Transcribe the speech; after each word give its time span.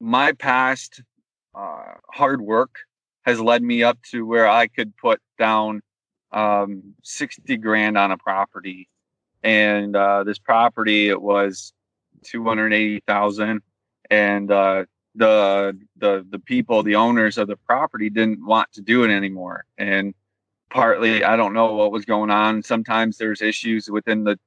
my 0.00 0.32
past 0.32 1.02
uh, 1.54 1.94
hard 2.10 2.40
work 2.40 2.80
has 3.24 3.40
led 3.40 3.62
me 3.62 3.82
up 3.82 3.98
to 4.10 4.24
where 4.24 4.48
I 4.48 4.66
could 4.66 4.96
put 4.96 5.20
down 5.38 5.82
um, 6.32 6.94
60 7.02 7.56
grand 7.56 7.98
on 7.98 8.12
a 8.12 8.18
property. 8.18 8.88
And 9.42 9.96
uh, 9.96 10.24
this 10.24 10.38
property, 10.38 11.08
it 11.08 11.20
was 11.20 11.72
280,000. 12.24 13.62
And 14.10 14.50
uh, 14.50 14.84
the, 15.14 15.78
the, 15.96 16.26
the 16.28 16.38
people, 16.38 16.82
the 16.82 16.96
owners 16.96 17.38
of 17.38 17.48
the 17.48 17.56
property 17.56 18.10
didn't 18.10 18.44
want 18.44 18.72
to 18.72 18.82
do 18.82 19.02
it 19.04 19.10
anymore. 19.10 19.64
And 19.78 20.14
partly, 20.70 21.24
I 21.24 21.36
don't 21.36 21.54
know 21.54 21.72
what 21.74 21.92
was 21.92 22.04
going 22.04 22.30
on. 22.30 22.62
Sometimes 22.62 23.18
there's 23.18 23.40
issues 23.40 23.90
within 23.90 24.24
the 24.24 24.38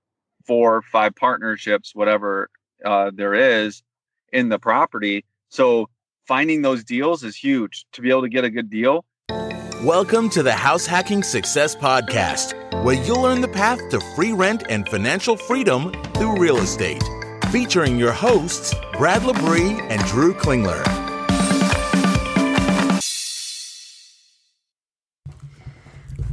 four 0.45 0.77
or 0.77 0.81
five 0.81 1.16
partnerships, 1.16 1.93
whatever 1.93 2.50
uh, 2.86 3.11
there 3.13 3.34
is 3.34 3.84
in 4.31 4.50
the 4.50 4.59
property. 4.59 5.25
So 5.52 5.89
finding 6.27 6.61
those 6.61 6.84
deals 6.84 7.23
is 7.23 7.35
huge 7.35 7.88
to 7.94 8.03
be 8.03 8.12
able 8.12 8.21
to 8.21 8.30
get 8.30 8.44
a 8.44 8.52
good 8.52 8.70
deal. 8.70 9.03
Welcome 9.84 10.30
to 10.31 10.44
the 10.44 10.53
House 10.53 10.85
Hacking 10.85 11.23
Success 11.23 11.75
Podcast, 11.75 12.53
where 12.84 12.94
you'll 12.94 13.23
learn 13.23 13.41
the 13.41 13.48
path 13.48 13.80
to 13.89 13.99
free 14.16 14.31
rent 14.31 14.66
and 14.70 14.88
financial 14.88 15.35
freedom 15.35 15.91
through 16.13 16.38
real 16.38 16.58
estate. 16.58 17.03
Featuring 17.52 17.98
your 17.98 18.12
hosts, 18.12 18.75
Brad 18.94 19.23
Labrie 19.23 19.81
and 19.89 19.99
Drew 20.05 20.35
Klingler. 20.35 20.85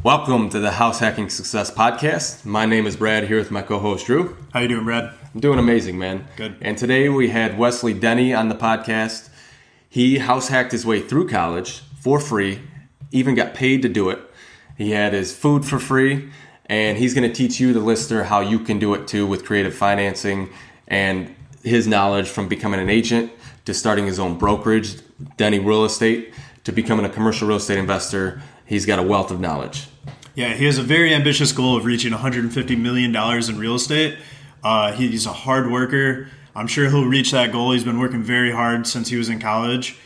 Welcome 0.02 0.50
to 0.50 0.60
the 0.60 0.72
House 0.72 0.98
Hacking 1.00 1.30
Success 1.30 1.70
Podcast. 1.70 2.44
My 2.44 2.66
name 2.66 2.86
is 2.86 2.96
Brad 2.96 3.24
here 3.24 3.38
with 3.38 3.50
my 3.50 3.62
co-host 3.62 4.04
Drew. 4.04 4.36
How 4.52 4.60
you 4.60 4.68
doing, 4.68 4.84
Brad? 4.84 5.14
I'm 5.36 5.40
doing 5.40 5.58
amazing, 5.58 5.98
man. 5.98 6.26
Good. 6.38 6.56
And 6.62 6.78
today 6.78 7.10
we 7.10 7.28
had 7.28 7.58
Wesley 7.58 7.92
Denny 7.92 8.32
on 8.32 8.48
the 8.48 8.54
podcast. 8.54 9.28
He 9.86 10.16
house 10.16 10.48
hacked 10.48 10.72
his 10.72 10.86
way 10.86 11.02
through 11.02 11.28
college 11.28 11.82
for 12.00 12.18
free, 12.18 12.62
even 13.12 13.34
got 13.34 13.52
paid 13.52 13.82
to 13.82 13.90
do 13.90 14.08
it. 14.08 14.18
He 14.78 14.92
had 14.92 15.12
his 15.12 15.36
food 15.36 15.66
for 15.66 15.78
free, 15.78 16.30
and 16.64 16.96
he's 16.96 17.12
going 17.12 17.30
to 17.30 17.34
teach 17.36 17.60
you, 17.60 17.74
the 17.74 17.80
listener, 17.80 18.22
how 18.22 18.40
you 18.40 18.58
can 18.60 18.78
do 18.78 18.94
it 18.94 19.06
too 19.06 19.26
with 19.26 19.44
creative 19.44 19.74
financing 19.74 20.48
and 20.88 21.36
his 21.62 21.86
knowledge 21.86 22.30
from 22.30 22.48
becoming 22.48 22.80
an 22.80 22.88
agent 22.88 23.30
to 23.66 23.74
starting 23.74 24.06
his 24.06 24.18
own 24.18 24.38
brokerage, 24.38 25.02
Denny 25.36 25.58
Real 25.58 25.84
Estate, 25.84 26.32
to 26.64 26.72
becoming 26.72 27.04
a 27.04 27.10
commercial 27.10 27.46
real 27.46 27.58
estate 27.58 27.76
investor. 27.76 28.40
He's 28.64 28.86
got 28.86 28.98
a 28.98 29.02
wealth 29.02 29.30
of 29.30 29.38
knowledge. 29.38 29.86
Yeah, 30.34 30.54
he 30.54 30.64
has 30.64 30.78
a 30.78 30.82
very 30.82 31.14
ambitious 31.14 31.52
goal 31.52 31.76
of 31.76 31.84
reaching 31.84 32.12
150 32.12 32.74
million 32.76 33.12
dollars 33.12 33.50
in 33.50 33.58
real 33.58 33.74
estate. 33.74 34.16
Uh, 34.66 34.90
he's 34.90 35.26
a 35.26 35.32
hard 35.32 35.70
worker. 35.70 36.26
I'm 36.56 36.66
sure 36.66 36.90
he'll 36.90 37.04
reach 37.04 37.30
that 37.30 37.52
goal. 37.52 37.70
He's 37.70 37.84
been 37.84 38.00
working 38.00 38.24
very 38.24 38.50
hard 38.50 38.84
since 38.88 39.08
he 39.08 39.16
was 39.16 39.28
in 39.28 39.38
college. 39.38 39.96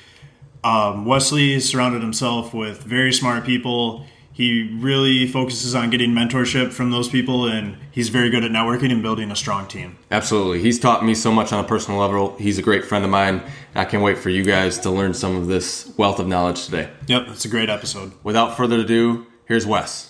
Um, 0.63 1.07
Wesley 1.07 1.61
surrounded 1.61 2.03
himself 2.03 2.53
with 2.53 2.83
very 2.83 3.11
smart 3.11 3.47
people. 3.47 4.05
He 4.35 4.71
really 4.79 5.27
focuses 5.27 5.75
on 5.75 5.89
getting 5.89 6.11
mentorship 6.11 6.73
from 6.73 6.91
those 6.91 7.09
people, 7.09 7.47
and 7.47 7.79
he's 7.91 8.11
very 8.11 8.29
good 8.29 8.45
at 8.45 8.51
networking 8.51 8.93
and 8.93 9.03
building 9.03 9.31
a 9.31 9.37
strong 9.37 9.67
team. 9.67 9.97
Absolutely. 10.11 10.61
He's 10.61 10.79
taught 10.79 11.07
me 11.07 11.15
so 11.15 11.33
much 11.33 11.55
on 11.55 11.65
a 11.65 11.67
personal 11.67 11.99
level. 11.99 12.37
He's 12.37 12.59
a 12.59 12.63
great 12.63 12.85
friend 12.85 13.03
of 13.03 13.11
mine. 13.11 13.43
I 13.75 13.87
can't 13.87 14.03
wait 14.03 14.19
for 14.19 14.29
you 14.29 14.45
guys 14.45 14.79
to 14.81 14.91
learn 14.91 15.15
some 15.15 15.37
of 15.37 15.47
this 15.47 15.91
wealth 15.97 16.19
of 16.19 16.29
knowledge 16.29 16.67
today. 16.67 16.91
Yep, 17.07 17.29
it's 17.29 17.47
a 17.47 17.49
great 17.49 17.71
episode. 17.71 18.13
Without 18.23 18.59
further 18.59 18.81
ado, 18.81 19.27
here's 19.47 19.65
Wes. 19.65 20.10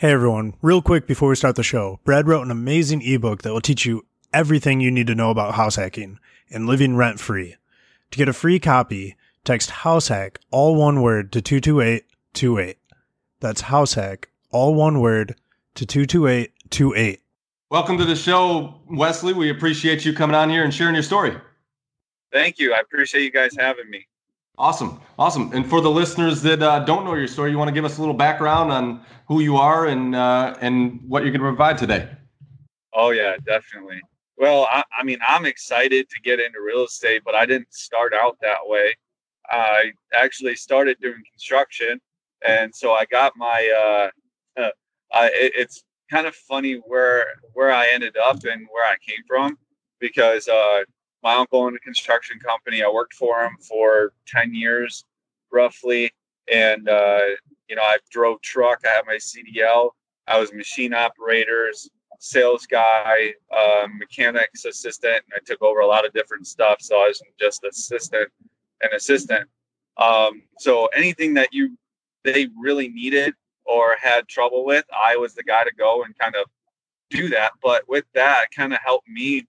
Hey 0.00 0.12
everyone, 0.12 0.54
real 0.62 0.80
quick 0.80 1.08
before 1.08 1.28
we 1.28 1.34
start 1.34 1.56
the 1.56 1.64
show, 1.64 1.98
Brad 2.04 2.28
wrote 2.28 2.44
an 2.44 2.52
amazing 2.52 3.02
ebook 3.02 3.42
that 3.42 3.52
will 3.52 3.60
teach 3.60 3.84
you 3.84 4.06
everything 4.32 4.80
you 4.80 4.92
need 4.92 5.08
to 5.08 5.14
know 5.16 5.30
about 5.30 5.56
house 5.56 5.74
hacking 5.74 6.20
and 6.48 6.68
living 6.68 6.94
rent 6.94 7.18
free. 7.18 7.56
To 8.12 8.18
get 8.18 8.28
a 8.28 8.32
free 8.32 8.60
copy, 8.60 9.16
text 9.42 9.70
house 9.70 10.06
hack, 10.06 10.38
all 10.52 10.76
one 10.76 11.02
word, 11.02 11.32
to 11.32 11.42
22828. 11.42 12.78
That's 13.40 13.62
house 13.62 13.94
hack, 13.94 14.28
all 14.52 14.76
one 14.76 15.00
word, 15.00 15.34
to 15.74 15.84
22828. 15.84 17.20
Welcome 17.68 17.98
to 17.98 18.04
the 18.04 18.14
show, 18.14 18.80
Wesley. 18.88 19.32
We 19.32 19.50
appreciate 19.50 20.04
you 20.04 20.12
coming 20.12 20.36
on 20.36 20.48
here 20.48 20.62
and 20.62 20.72
sharing 20.72 20.94
your 20.94 21.02
story. 21.02 21.36
Thank 22.32 22.60
you. 22.60 22.72
I 22.72 22.78
appreciate 22.78 23.24
you 23.24 23.32
guys 23.32 23.56
having 23.58 23.90
me. 23.90 24.06
Awesome, 24.58 25.00
awesome. 25.20 25.52
And 25.52 25.64
for 25.64 25.80
the 25.80 25.90
listeners 25.90 26.42
that 26.42 26.60
uh, 26.60 26.80
don't 26.80 27.04
know 27.04 27.14
your 27.14 27.28
story, 27.28 27.52
you 27.52 27.58
want 27.58 27.68
to 27.68 27.72
give 27.72 27.84
us 27.84 27.98
a 27.98 28.00
little 28.00 28.14
background 28.14 28.72
on 28.72 29.00
who 29.28 29.38
you 29.40 29.56
are 29.56 29.86
and 29.86 30.16
uh, 30.16 30.56
and 30.60 31.00
what 31.06 31.22
you're 31.22 31.30
going 31.30 31.40
to 31.40 31.46
provide 31.46 31.78
today. 31.78 32.08
Oh 32.92 33.10
yeah, 33.10 33.36
definitely. 33.46 34.00
Well, 34.36 34.66
I, 34.70 34.82
I, 34.96 35.04
mean, 35.04 35.18
I'm 35.26 35.46
excited 35.46 36.08
to 36.08 36.20
get 36.22 36.40
into 36.40 36.60
real 36.60 36.84
estate, 36.84 37.22
but 37.24 37.34
I 37.36 37.46
didn't 37.46 37.72
start 37.72 38.12
out 38.12 38.36
that 38.40 38.58
way. 38.64 38.94
I 39.48 39.92
actually 40.12 40.56
started 40.56 40.96
doing 41.00 41.22
construction, 41.32 42.00
and 42.46 42.74
so 42.74 42.92
I 42.92 43.04
got 43.04 43.34
my. 43.36 44.10
Uh, 44.60 44.60
uh 44.60 44.70
it's 45.12 45.84
kind 46.10 46.26
of 46.26 46.34
funny 46.34 46.74
where 46.74 47.26
where 47.52 47.70
I 47.70 47.86
ended 47.92 48.16
up 48.16 48.44
and 48.44 48.66
where 48.72 48.84
I 48.84 48.96
came 49.06 49.22
from, 49.28 49.56
because 50.00 50.48
uh, 50.48 50.80
my 51.22 51.34
uncle 51.34 51.62
owned 51.62 51.76
a 51.76 51.80
construction 51.80 52.38
company. 52.38 52.82
I 52.82 52.88
worked 52.88 53.14
for 53.14 53.42
him 53.44 53.56
for 53.60 54.12
10 54.26 54.54
years 54.54 55.04
roughly. 55.52 56.12
And, 56.52 56.88
uh, 56.88 57.20
you 57.68 57.76
know, 57.76 57.82
I 57.82 57.98
drove 58.10 58.40
truck. 58.40 58.80
I 58.86 58.90
had 58.90 59.06
my 59.06 59.16
CDL. 59.16 59.90
I 60.26 60.38
was 60.38 60.52
machine 60.52 60.94
operators, 60.94 61.88
sales 62.18 62.66
guy, 62.66 63.34
uh, 63.54 63.86
mechanics 63.98 64.64
assistant. 64.64 65.24
I 65.34 65.38
took 65.44 65.62
over 65.62 65.80
a 65.80 65.86
lot 65.86 66.06
of 66.06 66.12
different 66.12 66.46
stuff. 66.46 66.78
So 66.80 66.96
I 66.96 67.08
was 67.08 67.22
just 67.40 67.64
assistant 67.64 68.28
and 68.82 68.92
assistant. 68.92 69.48
Um, 69.96 70.42
so 70.58 70.86
anything 70.86 71.34
that 71.34 71.52
you 71.52 71.76
they 72.24 72.48
really 72.58 72.88
needed 72.88 73.34
or 73.64 73.96
had 74.00 74.28
trouble 74.28 74.64
with, 74.64 74.84
I 74.94 75.16
was 75.16 75.34
the 75.34 75.42
guy 75.42 75.64
to 75.64 75.74
go 75.74 76.02
and 76.04 76.16
kind 76.18 76.34
of 76.34 76.46
do 77.10 77.28
that. 77.30 77.52
But 77.62 77.88
with 77.88 78.04
that, 78.14 78.46
kind 78.54 78.72
of 78.72 78.80
helped 78.84 79.08
me 79.08 79.46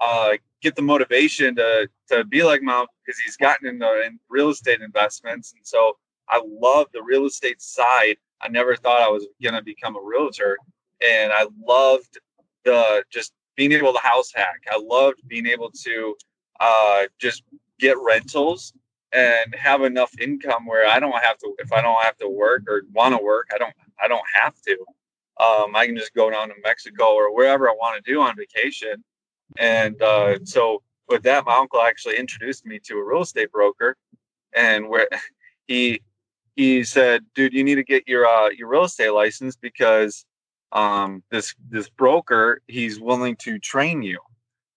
uh, 0.00 0.32
get 0.62 0.74
the 0.76 0.82
motivation 0.82 1.54
to 1.56 1.88
to 2.08 2.24
be 2.24 2.42
like 2.42 2.62
Mount 2.62 2.88
because 3.04 3.18
he's 3.20 3.36
gotten 3.36 3.68
into 3.68 4.06
in 4.06 4.18
real 4.28 4.50
estate 4.50 4.80
investments, 4.80 5.54
and 5.56 5.66
so 5.66 5.96
I 6.28 6.42
love 6.46 6.88
the 6.92 7.02
real 7.02 7.26
estate 7.26 7.60
side. 7.60 8.16
I 8.40 8.48
never 8.48 8.76
thought 8.76 9.02
I 9.02 9.08
was 9.08 9.26
gonna 9.42 9.62
become 9.62 9.96
a 9.96 10.02
realtor, 10.02 10.58
and 11.06 11.32
I 11.32 11.46
loved 11.66 12.18
the 12.64 13.04
just 13.10 13.32
being 13.56 13.72
able 13.72 13.92
to 13.92 13.98
house 14.00 14.32
hack. 14.34 14.62
I 14.70 14.78
loved 14.78 15.20
being 15.28 15.46
able 15.46 15.70
to 15.70 16.16
uh, 16.60 17.02
just 17.18 17.44
get 17.78 17.96
rentals 17.98 18.72
and 19.12 19.54
have 19.54 19.82
enough 19.82 20.12
income 20.20 20.66
where 20.66 20.88
I 20.88 20.98
don't 20.98 21.22
have 21.22 21.38
to 21.38 21.54
if 21.58 21.72
I 21.72 21.80
don't 21.82 22.02
have 22.02 22.16
to 22.18 22.28
work 22.28 22.62
or 22.68 22.82
want 22.92 23.16
to 23.16 23.22
work, 23.22 23.48
I 23.54 23.58
don't 23.58 23.74
I 24.02 24.08
don't 24.08 24.26
have 24.34 24.54
to. 24.62 24.76
Um, 25.40 25.74
I 25.74 25.86
can 25.86 25.96
just 25.96 26.14
go 26.14 26.30
down 26.30 26.48
to 26.48 26.54
Mexico 26.62 27.12
or 27.14 27.34
wherever 27.34 27.68
I 27.68 27.72
want 27.72 28.02
to 28.02 28.12
do 28.12 28.20
on 28.20 28.36
vacation 28.36 29.02
and 29.58 30.00
uh, 30.02 30.38
so 30.44 30.82
with 31.08 31.22
that, 31.24 31.44
my 31.44 31.56
uncle 31.56 31.80
actually 31.80 32.16
introduced 32.16 32.64
me 32.66 32.78
to 32.84 32.96
a 32.98 33.04
real 33.04 33.22
estate 33.22 33.52
broker, 33.52 33.96
and 34.54 34.88
where 34.88 35.08
he 35.68 36.00
he 36.56 36.84
said, 36.84 37.24
"Dude, 37.34 37.52
you 37.52 37.64
need 37.64 37.76
to 37.76 37.84
get 37.84 38.06
your 38.06 38.26
uh, 38.26 38.50
your 38.50 38.68
real 38.68 38.84
estate 38.84 39.10
license 39.10 39.56
because 39.56 40.24
um, 40.72 41.22
this 41.30 41.54
this 41.68 41.88
broker 41.88 42.60
he's 42.68 43.00
willing 43.00 43.36
to 43.36 43.58
train 43.58 44.02
you." 44.02 44.18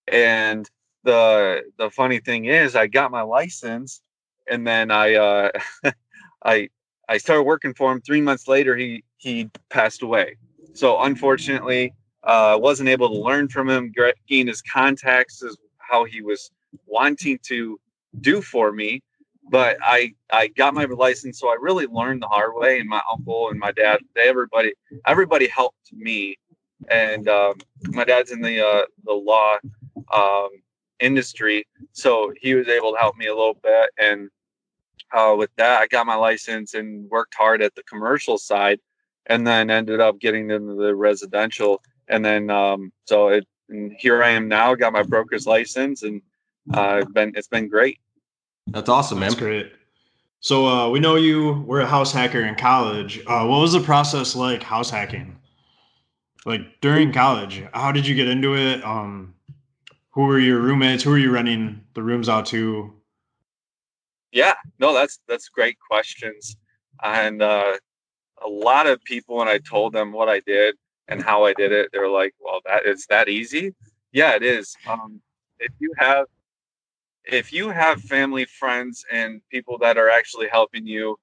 And 0.08 0.70
the 1.04 1.64
the 1.78 1.90
funny 1.90 2.20
thing 2.20 2.46
is, 2.46 2.76
I 2.76 2.88
got 2.88 3.12
my 3.12 3.22
license, 3.22 4.02
and 4.50 4.66
then 4.66 4.92
I 4.92 5.16
uh, 5.16 5.52
I 6.44 6.70
I 7.10 7.18
started 7.18 7.44
working 7.44 7.74
for 7.74 7.92
him. 7.92 8.02
Three 8.02 8.22
months 8.22 8.48
later, 8.48 8.76
he 8.76 9.04
he 9.18 9.50
passed 9.70 10.02
away. 10.02 10.38
So 10.74 11.02
unfortunately, 11.02 11.94
uh, 12.28 12.54
I 12.54 12.56
wasn't 12.56 12.90
able 12.90 13.08
to 13.10 13.20
learn 13.20 13.48
from 13.48 13.70
him, 13.70 13.94
gain 14.28 14.48
his 14.48 14.62
contacts, 14.62 15.42
as 15.42 15.56
how 15.78 16.04
he 16.04 16.22
was 16.22 16.52
wanting 16.86 17.40
to 17.44 17.80
do 18.20 18.42
for 18.42 18.72
me. 18.74 19.02
But 19.50 19.78
I 19.82 20.14
I 20.30 20.48
got 20.48 20.74
my 20.74 20.84
license, 20.84 21.40
so 21.40 21.48
I 21.48 21.56
really 21.60 21.88
learned 21.88 22.22
the 22.22 22.28
hard 22.28 22.52
way. 22.54 22.80
And 22.80 22.90
my 22.90 23.02
uncle 23.10 23.50
and 23.50 23.58
my 23.58 23.72
dad, 23.72 24.02
they, 24.14 24.28
everybody 24.28 24.74
everybody 25.06 25.48
helped 25.48 25.94
me. 25.94 26.36
And 26.90 27.30
um, 27.30 27.56
my 27.86 28.04
dad's 28.04 28.32
in 28.32 28.42
the 28.42 28.66
uh, 28.66 28.86
the 29.06 29.14
law 29.14 29.58
um, 30.14 30.50
industry, 31.00 31.66
so 31.94 32.34
he 32.42 32.56
was 32.56 32.68
able 32.68 32.92
to 32.92 33.00
help 33.00 33.16
me 33.16 33.28
a 33.28 33.36
little 33.36 33.58
bit. 33.64 33.90
And 33.98 34.30
uh, 35.14 35.34
with 35.38 35.50
that, 35.56 35.82
I 35.82 35.88
got 35.88 36.06
my 36.06 36.16
license 36.16 36.74
and 36.74 37.10
worked 37.10 37.36
hard 37.36 37.62
at 37.62 37.74
the 37.76 37.84
commercial 37.84 38.38
side, 38.38 38.80
and 39.28 39.48
then 39.48 39.70
ended 39.70 40.02
up 40.02 40.20
getting 40.20 40.52
into 40.52 40.76
the 40.76 40.94
residential 40.94 41.82
and 42.10 42.24
then 42.24 42.50
um, 42.50 42.92
so 43.06 43.30
it 43.30 43.48
and 43.70 43.94
here 43.98 44.24
I 44.24 44.30
am 44.30 44.48
now, 44.48 44.76
got 44.76 44.94
my 44.94 45.04
broker's 45.04 45.46
license, 45.46 46.04
and 46.04 46.22
uh, 46.74 47.04
been 47.06 47.34
it's 47.36 47.48
been 47.48 47.68
great. 47.68 48.00
That's 48.68 48.90
awesome, 48.90 49.20
man. 49.20 49.30
That's 49.30 49.40
great. 49.40 49.72
So 50.40 50.68
uh, 50.68 50.90
we 50.90 51.00
know 51.00 51.16
you 51.16 51.64
were 51.68 51.82
a 51.82 51.86
house 51.86 52.12
hacker 52.12 52.42
in 52.42 52.56
college. 52.56 53.20
Uh, 53.28 53.46
what 53.46 53.60
was 53.60 53.74
the 53.74 53.80
process 53.80 54.36
like 54.36 54.64
house 54.64 54.90
hacking? 54.90 55.38
Like 56.46 56.62
during 56.82 57.12
college, 57.12 57.64
how 57.74 57.92
did 57.92 58.08
you 58.08 58.16
get 58.16 58.28
into 58.28 58.56
it? 58.56 58.84
Um, 58.86 59.34
who 60.12 60.24
were 60.24 60.40
your 60.40 60.60
roommates? 60.60 61.04
Who 61.04 61.10
were 61.10 61.18
you 61.18 61.32
renting 61.32 61.82
the 61.94 62.04
rooms 62.04 62.30
out 62.30 62.46
to? 62.48 62.94
Yeah, 64.32 64.54
no, 64.80 64.94
that's 64.94 65.20
that's 65.28 65.50
great 65.50 65.78
questions, 65.80 66.58
and 67.04 67.42
uh, 67.42 67.78
a 68.46 68.48
lot 68.48 68.88
of 68.88 69.04
people 69.04 69.38
when 69.38 69.48
I 69.48 69.58
told 69.58 69.94
them 69.94 70.12
what 70.12 70.30
I 70.30 70.42
did 70.42 70.76
and 71.08 71.22
how 71.22 71.46
I 71.46 71.54
did 71.54 71.72
it, 71.72 71.90
they're 71.92 72.10
like, 72.10 72.34
"Well, 72.40 72.62
that 72.66 72.86
is 72.86 73.06
that 73.10 73.30
easy." 73.30 73.74
Yeah, 74.12 74.36
it 74.36 74.44
is. 74.44 74.76
Um, 74.88 75.22
if 75.60 75.72
you 75.80 75.94
have 75.98 76.26
if 77.26 77.52
you 77.52 77.70
have 77.70 78.02
family, 78.02 78.46
friends, 78.46 79.06
and 79.12 79.42
people 79.52 79.78
that 79.80 79.98
are 79.98 80.10
actually 80.10 80.48
helping 80.48 80.86
you 80.88 81.18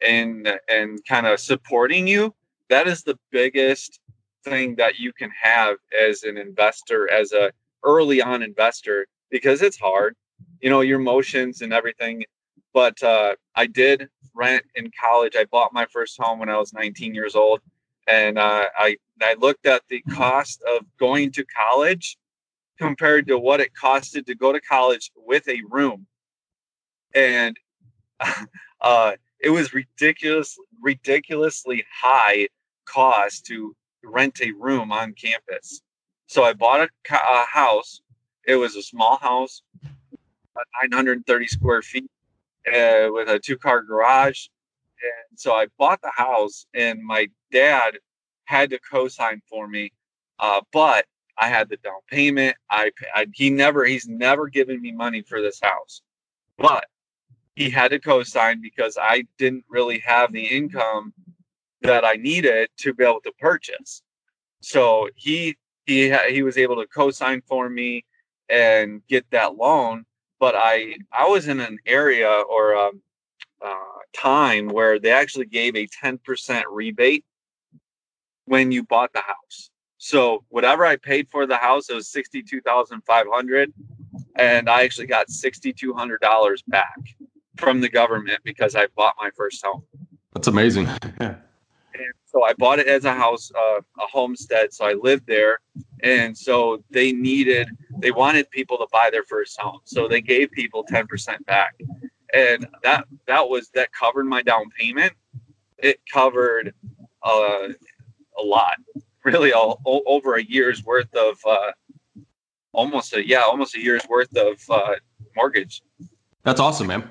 and 0.00 0.48
and 0.68 1.04
kind 1.06 1.26
of 1.26 1.40
supporting 1.40 2.06
you, 2.06 2.34
that 2.68 2.86
is 2.86 3.02
the 3.02 3.18
biggest 3.30 4.00
thing 4.44 4.74
that 4.76 4.98
you 4.98 5.12
can 5.12 5.30
have 5.40 5.76
as 5.98 6.22
an 6.22 6.38
investor, 6.38 7.10
as 7.10 7.32
a 7.32 7.52
early 7.84 8.22
on 8.22 8.42
investor, 8.42 9.06
because 9.30 9.62
it's 9.62 9.78
hard, 9.78 10.16
you 10.60 10.70
know, 10.70 10.80
your 10.80 11.00
emotions 11.00 11.62
and 11.62 11.72
everything. 11.72 12.24
But 12.72 13.02
uh, 13.02 13.34
I 13.54 13.66
did 13.66 14.08
rent 14.34 14.64
in 14.76 14.90
college. 14.98 15.34
I 15.36 15.44
bought 15.46 15.72
my 15.72 15.86
first 15.86 16.18
home 16.20 16.38
when 16.38 16.48
I 16.48 16.56
was 16.56 16.72
19 16.72 17.14
years 17.14 17.34
old, 17.34 17.60
and 18.10 18.38
uh, 18.38 18.66
I 18.76 18.96
I 19.22 19.34
looked 19.38 19.66
at 19.66 19.82
the 19.88 20.02
cost 20.12 20.62
of 20.62 20.84
going 20.98 21.32
to 21.32 21.44
college 21.44 22.16
compared 22.78 23.26
to 23.28 23.38
what 23.38 23.60
it 23.60 23.70
costed 23.80 24.26
to 24.26 24.34
go 24.34 24.52
to 24.52 24.60
college 24.60 25.10
with 25.16 25.48
a 25.48 25.60
room, 25.68 26.06
and 27.14 27.56
uh, 28.80 29.12
it 29.40 29.50
was 29.50 29.72
ridiculous, 29.74 30.58
ridiculously 30.80 31.84
high 31.92 32.48
cost 32.84 33.46
to 33.46 33.74
rent 34.04 34.40
a 34.42 34.52
room 34.52 34.92
on 34.92 35.12
campus. 35.12 35.82
So 36.26 36.44
I 36.44 36.52
bought 36.52 36.80
a, 36.80 37.14
a 37.14 37.46
house. 37.46 38.00
It 38.46 38.56
was 38.56 38.76
a 38.76 38.82
small 38.82 39.16
house, 39.18 39.62
930 40.90 41.46
square 41.46 41.82
feet, 41.82 42.10
uh, 42.68 43.08
with 43.10 43.28
a 43.28 43.38
two-car 43.38 43.82
garage. 43.82 44.46
And 45.02 45.38
so 45.38 45.52
I 45.54 45.66
bought 45.78 46.02
the 46.02 46.12
house, 46.14 46.66
and 46.74 47.02
my 47.02 47.28
dad 47.52 47.98
had 48.44 48.70
to 48.70 48.78
co-sign 48.78 49.40
for 49.48 49.68
me, 49.68 49.92
uh, 50.38 50.60
but 50.72 51.06
I 51.38 51.48
had 51.48 51.68
the 51.68 51.76
down 51.78 52.00
payment. 52.08 52.56
I, 52.70 52.92
I 53.14 53.26
he 53.32 53.50
never 53.50 53.84
he's 53.84 54.06
never 54.06 54.48
given 54.48 54.80
me 54.80 54.92
money 54.92 55.22
for 55.22 55.40
this 55.40 55.60
house, 55.60 56.02
but 56.58 56.84
he 57.54 57.70
had 57.70 57.90
to 57.92 57.98
co-sign 57.98 58.60
because 58.60 58.98
I 59.00 59.24
didn't 59.38 59.64
really 59.68 59.98
have 60.00 60.32
the 60.32 60.44
income 60.44 61.14
that 61.82 62.04
I 62.04 62.14
needed 62.14 62.68
to 62.78 62.92
be 62.92 63.04
able 63.04 63.20
to 63.22 63.32
purchase. 63.38 64.02
So 64.60 65.08
he 65.14 65.56
he 65.86 66.14
he 66.28 66.42
was 66.42 66.58
able 66.58 66.76
to 66.76 66.86
co-sign 66.86 67.42
for 67.46 67.68
me 67.68 68.04
and 68.48 69.02
get 69.08 69.24
that 69.30 69.56
loan. 69.56 70.04
But 70.38 70.54
I 70.56 70.96
I 71.12 71.26
was 71.28 71.48
in 71.48 71.60
an 71.60 71.78
area 71.86 72.28
or 72.28 72.76
um, 72.76 73.02
uh, 73.64 73.89
time 74.12 74.68
where 74.68 74.98
they 74.98 75.10
actually 75.10 75.46
gave 75.46 75.76
a 75.76 75.86
10% 75.86 76.62
rebate 76.70 77.24
when 78.44 78.72
you 78.72 78.82
bought 78.82 79.12
the 79.12 79.20
house. 79.20 79.70
So 80.02 80.44
whatever 80.48 80.86
I 80.86 80.96
paid 80.96 81.28
for 81.30 81.46
the 81.46 81.56
house, 81.56 81.90
it 81.90 81.94
was 81.94 82.08
sixty-two 82.08 82.62
thousand 82.62 83.02
five 83.02 83.26
hundred, 83.30 83.70
and 84.34 84.68
I 84.68 84.82
actually 84.82 85.06
got 85.08 85.28
sixty-two 85.28 85.92
hundred 85.92 86.22
dollars 86.22 86.62
back 86.66 86.96
from 87.58 87.82
the 87.82 87.88
government 87.88 88.40
because 88.42 88.74
I 88.74 88.86
bought 88.96 89.14
my 89.18 89.28
first 89.36 89.62
home. 89.62 89.82
That's 90.32 90.48
amazing. 90.48 90.88
and 91.20 91.36
so 92.24 92.44
I 92.44 92.54
bought 92.54 92.78
it 92.78 92.86
as 92.86 93.04
a 93.04 93.12
house, 93.12 93.52
uh, 93.54 93.80
a 94.00 94.06
homestead. 94.10 94.72
So 94.72 94.86
I 94.86 94.94
lived 94.94 95.26
there, 95.26 95.60
and 96.02 96.36
so 96.36 96.82
they 96.90 97.12
needed, 97.12 97.68
they 97.98 98.10
wanted 98.10 98.50
people 98.50 98.78
to 98.78 98.86
buy 98.90 99.10
their 99.12 99.24
first 99.24 99.60
home, 99.60 99.80
so 99.84 100.08
they 100.08 100.22
gave 100.22 100.50
people 100.50 100.82
ten 100.82 101.06
percent 101.06 101.44
back, 101.44 101.74
and 102.34 102.66
that 102.82 103.06
that 103.26 103.48
was 103.48 103.70
that 103.70 103.92
covered 103.92 104.24
my 104.24 104.42
down 104.42 104.70
payment. 104.70 105.12
It 105.78 106.00
covered 106.12 106.74
uh, 107.22 107.68
a 108.38 108.42
lot 108.42 108.76
really 109.24 109.52
all, 109.52 109.80
all, 109.84 110.02
over 110.06 110.34
a 110.34 110.42
year's 110.42 110.84
worth 110.84 111.14
of 111.14 111.38
uh, 111.46 111.72
almost 112.72 113.14
a 113.14 113.26
yeah 113.26 113.40
almost 113.40 113.74
a 113.74 113.80
year's 113.80 114.06
worth 114.08 114.34
of 114.36 114.58
uh, 114.70 114.94
mortgage. 115.36 115.82
That's 116.42 116.60
awesome, 116.60 116.86
man. 116.86 117.08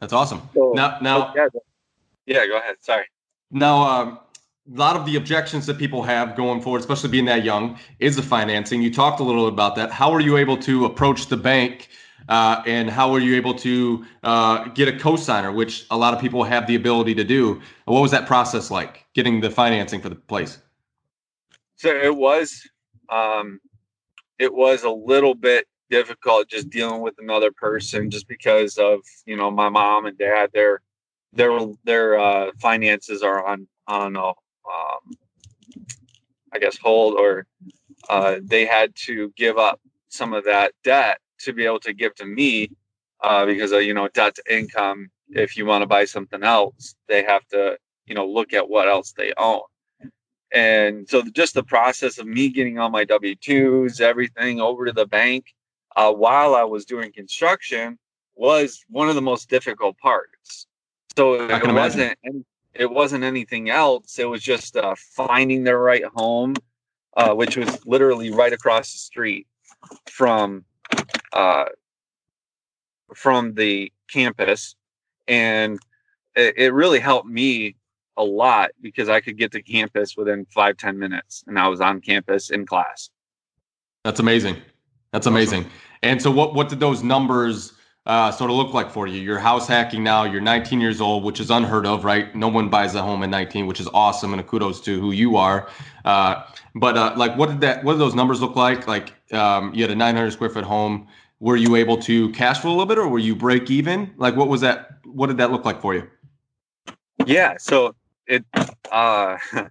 That's 0.00 0.12
awesome. 0.12 0.42
So, 0.54 0.72
now, 0.74 0.98
now, 1.00 1.32
yeah, 1.34 1.48
yeah, 2.26 2.46
go 2.46 2.58
ahead. 2.58 2.76
Sorry. 2.80 3.04
Now, 3.50 3.82
um, 3.82 4.18
a 4.72 4.78
lot 4.78 4.96
of 4.96 5.06
the 5.06 5.16
objections 5.16 5.66
that 5.66 5.78
people 5.78 6.02
have 6.02 6.36
going 6.36 6.60
forward, 6.60 6.80
especially 6.80 7.10
being 7.10 7.26
that 7.26 7.44
young, 7.44 7.78
is 8.00 8.16
the 8.16 8.22
financing. 8.22 8.82
You 8.82 8.92
talked 8.92 9.20
a 9.20 9.22
little 9.22 9.46
about 9.46 9.76
that. 9.76 9.90
How 9.92 10.12
are 10.12 10.20
you 10.20 10.36
able 10.36 10.56
to 10.58 10.84
approach 10.84 11.28
the 11.28 11.36
bank? 11.36 11.88
Uh, 12.28 12.62
and 12.66 12.88
how 12.88 13.12
were 13.12 13.18
you 13.18 13.36
able 13.36 13.54
to 13.54 14.04
uh, 14.22 14.64
get 14.68 14.88
a 14.88 14.98
co-signer, 14.98 15.52
which 15.52 15.86
a 15.90 15.96
lot 15.96 16.14
of 16.14 16.20
people 16.20 16.42
have 16.42 16.66
the 16.66 16.74
ability 16.74 17.14
to 17.14 17.24
do? 17.24 17.60
What 17.84 18.00
was 18.00 18.10
that 18.12 18.26
process 18.26 18.70
like, 18.70 19.04
getting 19.14 19.40
the 19.40 19.50
financing 19.50 20.00
for 20.00 20.08
the 20.08 20.14
place? 20.14 20.58
So 21.76 21.90
it 21.90 22.16
was, 22.16 22.66
um, 23.10 23.60
it 24.38 24.52
was 24.52 24.84
a 24.84 24.90
little 24.90 25.34
bit 25.34 25.66
difficult 25.90 26.48
just 26.48 26.70
dealing 26.70 27.02
with 27.02 27.14
another 27.18 27.52
person, 27.52 28.10
just 28.10 28.26
because 28.26 28.78
of 28.78 29.00
you 29.26 29.36
know 29.36 29.50
my 29.50 29.68
mom 29.68 30.06
and 30.06 30.16
dad. 30.16 30.50
Their 30.52 30.80
their 31.32 31.58
their 31.84 32.18
uh, 32.18 32.50
finances 32.60 33.22
are 33.22 33.44
on 33.46 33.68
on 33.86 34.16
a, 34.16 34.28
um, 34.28 34.34
I 36.52 36.58
guess 36.58 36.78
hold, 36.78 37.14
or 37.14 37.46
uh, 38.08 38.36
they 38.42 38.66
had 38.66 38.94
to 39.06 39.32
give 39.36 39.58
up 39.58 39.80
some 40.08 40.32
of 40.32 40.44
that 40.44 40.72
debt 40.82 41.18
to 41.40 41.52
be 41.52 41.64
able 41.64 41.80
to 41.80 41.92
give 41.92 42.14
to 42.16 42.26
me 42.26 42.70
uh, 43.20 43.46
because 43.46 43.72
of 43.72 43.82
you 43.82 43.94
know 43.94 44.08
debt 44.08 44.36
to 44.36 44.42
income. 44.54 45.08
If 45.30 45.56
you 45.56 45.66
want 45.66 45.82
to 45.82 45.86
buy 45.86 46.04
something 46.04 46.42
else, 46.42 46.94
they 47.08 47.24
have 47.24 47.46
to 47.48 47.78
you 48.06 48.14
know 48.14 48.26
look 48.26 48.52
at 48.52 48.68
what 48.68 48.88
else 48.88 49.12
they 49.12 49.32
own. 49.36 49.62
And 50.52 51.08
so 51.08 51.22
just 51.22 51.54
the 51.54 51.64
process 51.64 52.18
of 52.18 52.28
me 52.28 52.48
getting 52.48 52.78
all 52.78 52.88
my 52.88 53.04
W 53.04 53.34
2s, 53.34 54.00
everything 54.00 54.60
over 54.60 54.86
to 54.86 54.92
the 54.92 55.06
bank 55.06 55.52
uh, 55.96 56.12
while 56.12 56.54
I 56.54 56.62
was 56.62 56.84
doing 56.84 57.12
construction 57.12 57.98
was 58.36 58.84
one 58.88 59.08
of 59.08 59.16
the 59.16 59.22
most 59.22 59.48
difficult 59.50 59.98
parts. 59.98 60.66
So 61.16 61.48
it 61.48 61.72
wasn't, 61.72 62.18
it 62.72 62.90
wasn't 62.90 63.24
anything 63.24 63.68
else. 63.68 64.18
It 64.18 64.28
was 64.28 64.42
just 64.42 64.76
uh, 64.76 64.94
finding 64.96 65.64
the 65.64 65.76
right 65.76 66.04
home, 66.04 66.54
uh, 67.16 67.34
which 67.34 67.56
was 67.56 67.84
literally 67.84 68.30
right 68.30 68.52
across 68.52 68.92
the 68.92 68.98
street 68.98 69.46
from 70.08 70.64
uh, 71.32 71.66
from 73.14 73.54
the 73.54 73.92
campus, 74.10 74.76
and 75.28 75.78
it, 76.34 76.54
it 76.56 76.72
really 76.72 77.00
helped 77.00 77.28
me 77.28 77.76
a 78.16 78.24
lot 78.24 78.70
because 78.80 79.08
I 79.08 79.20
could 79.20 79.36
get 79.36 79.52
to 79.52 79.62
campus 79.62 80.16
within 80.16 80.46
five 80.46 80.76
ten 80.76 80.98
minutes 80.98 81.42
and 81.46 81.58
I 81.58 81.68
was 81.68 81.80
on 81.80 82.00
campus 82.00 82.50
in 82.50 82.64
class. 82.64 83.10
That's 84.04 84.20
amazing. 84.20 84.56
That's 85.12 85.26
amazing. 85.26 85.66
And 86.02 86.20
so 86.20 86.30
what 86.30 86.54
what 86.54 86.68
did 86.68 86.80
those 86.80 87.02
numbers 87.02 87.72
uh, 88.06 88.30
sort 88.30 88.50
of 88.50 88.56
look 88.56 88.74
like 88.74 88.90
for 88.90 89.06
you? 89.06 89.20
You're 89.20 89.38
house 89.38 89.66
hacking 89.66 90.04
now, 90.04 90.24
you're 90.24 90.40
19 90.40 90.80
years 90.80 91.00
old, 91.00 91.24
which 91.24 91.40
is 91.40 91.50
unheard 91.50 91.86
of, 91.86 92.04
right? 92.04 92.34
No 92.34 92.48
one 92.48 92.68
buys 92.68 92.94
a 92.94 93.02
home 93.02 93.22
at 93.22 93.30
19, 93.30 93.66
which 93.66 93.80
is 93.80 93.88
awesome 93.94 94.32
and 94.32 94.40
a 94.40 94.44
kudos 94.44 94.80
to 94.82 95.00
who 95.00 95.12
you 95.12 95.36
are. 95.36 95.68
Uh, 96.04 96.42
but 96.74 96.96
uh, 96.96 97.14
like 97.16 97.36
what 97.36 97.48
did 97.48 97.60
that 97.62 97.84
what 97.84 97.94
did 97.94 98.00
those 98.00 98.14
numbers 98.14 98.40
look 98.40 98.56
like? 98.56 98.86
Like 98.86 99.14
um, 99.32 99.72
you 99.74 99.82
had 99.82 99.90
a 99.90 99.96
900 99.96 100.30
square 100.32 100.50
foot 100.50 100.64
home. 100.64 101.08
Were 101.40 101.56
you 101.56 101.76
able 101.76 101.96
to 102.02 102.30
cash 102.30 102.60
flow 102.60 102.70
a 102.70 102.72
little 102.72 102.86
bit 102.86 102.98
or 102.98 103.08
were 103.08 103.18
you 103.18 103.34
break 103.34 103.70
even? 103.70 104.12
Like 104.16 104.36
what 104.36 104.48
was 104.48 104.60
that 104.60 104.98
what 105.04 105.28
did 105.28 105.38
that 105.38 105.50
look 105.50 105.64
like 105.64 105.80
for 105.80 105.94
you? 105.94 106.08
Yeah, 107.26 107.56
so 107.58 107.94
it 108.26 108.44
uh 108.90 109.38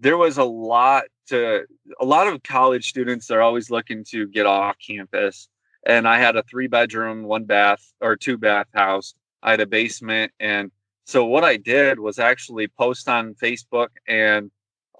there 0.00 0.16
was 0.16 0.38
a 0.38 0.44
lot 0.44 1.04
to 1.28 1.66
a 2.00 2.04
lot 2.04 2.26
of 2.26 2.42
college 2.42 2.88
students 2.88 3.26
they're 3.26 3.42
always 3.42 3.70
looking 3.70 4.02
to 4.02 4.26
get 4.28 4.46
off 4.46 4.76
campus 4.78 5.48
and 5.86 6.06
i 6.06 6.18
had 6.18 6.36
a 6.36 6.42
three 6.44 6.66
bedroom 6.66 7.22
one 7.24 7.44
bath 7.44 7.92
or 8.00 8.16
two 8.16 8.38
bath 8.38 8.66
house 8.74 9.14
i 9.42 9.50
had 9.50 9.60
a 9.60 9.66
basement 9.66 10.32
and 10.40 10.70
so 11.04 11.24
what 11.24 11.44
i 11.44 11.56
did 11.56 11.98
was 11.98 12.18
actually 12.18 12.68
post 12.68 13.08
on 13.08 13.34
facebook 13.34 13.88
and 14.06 14.50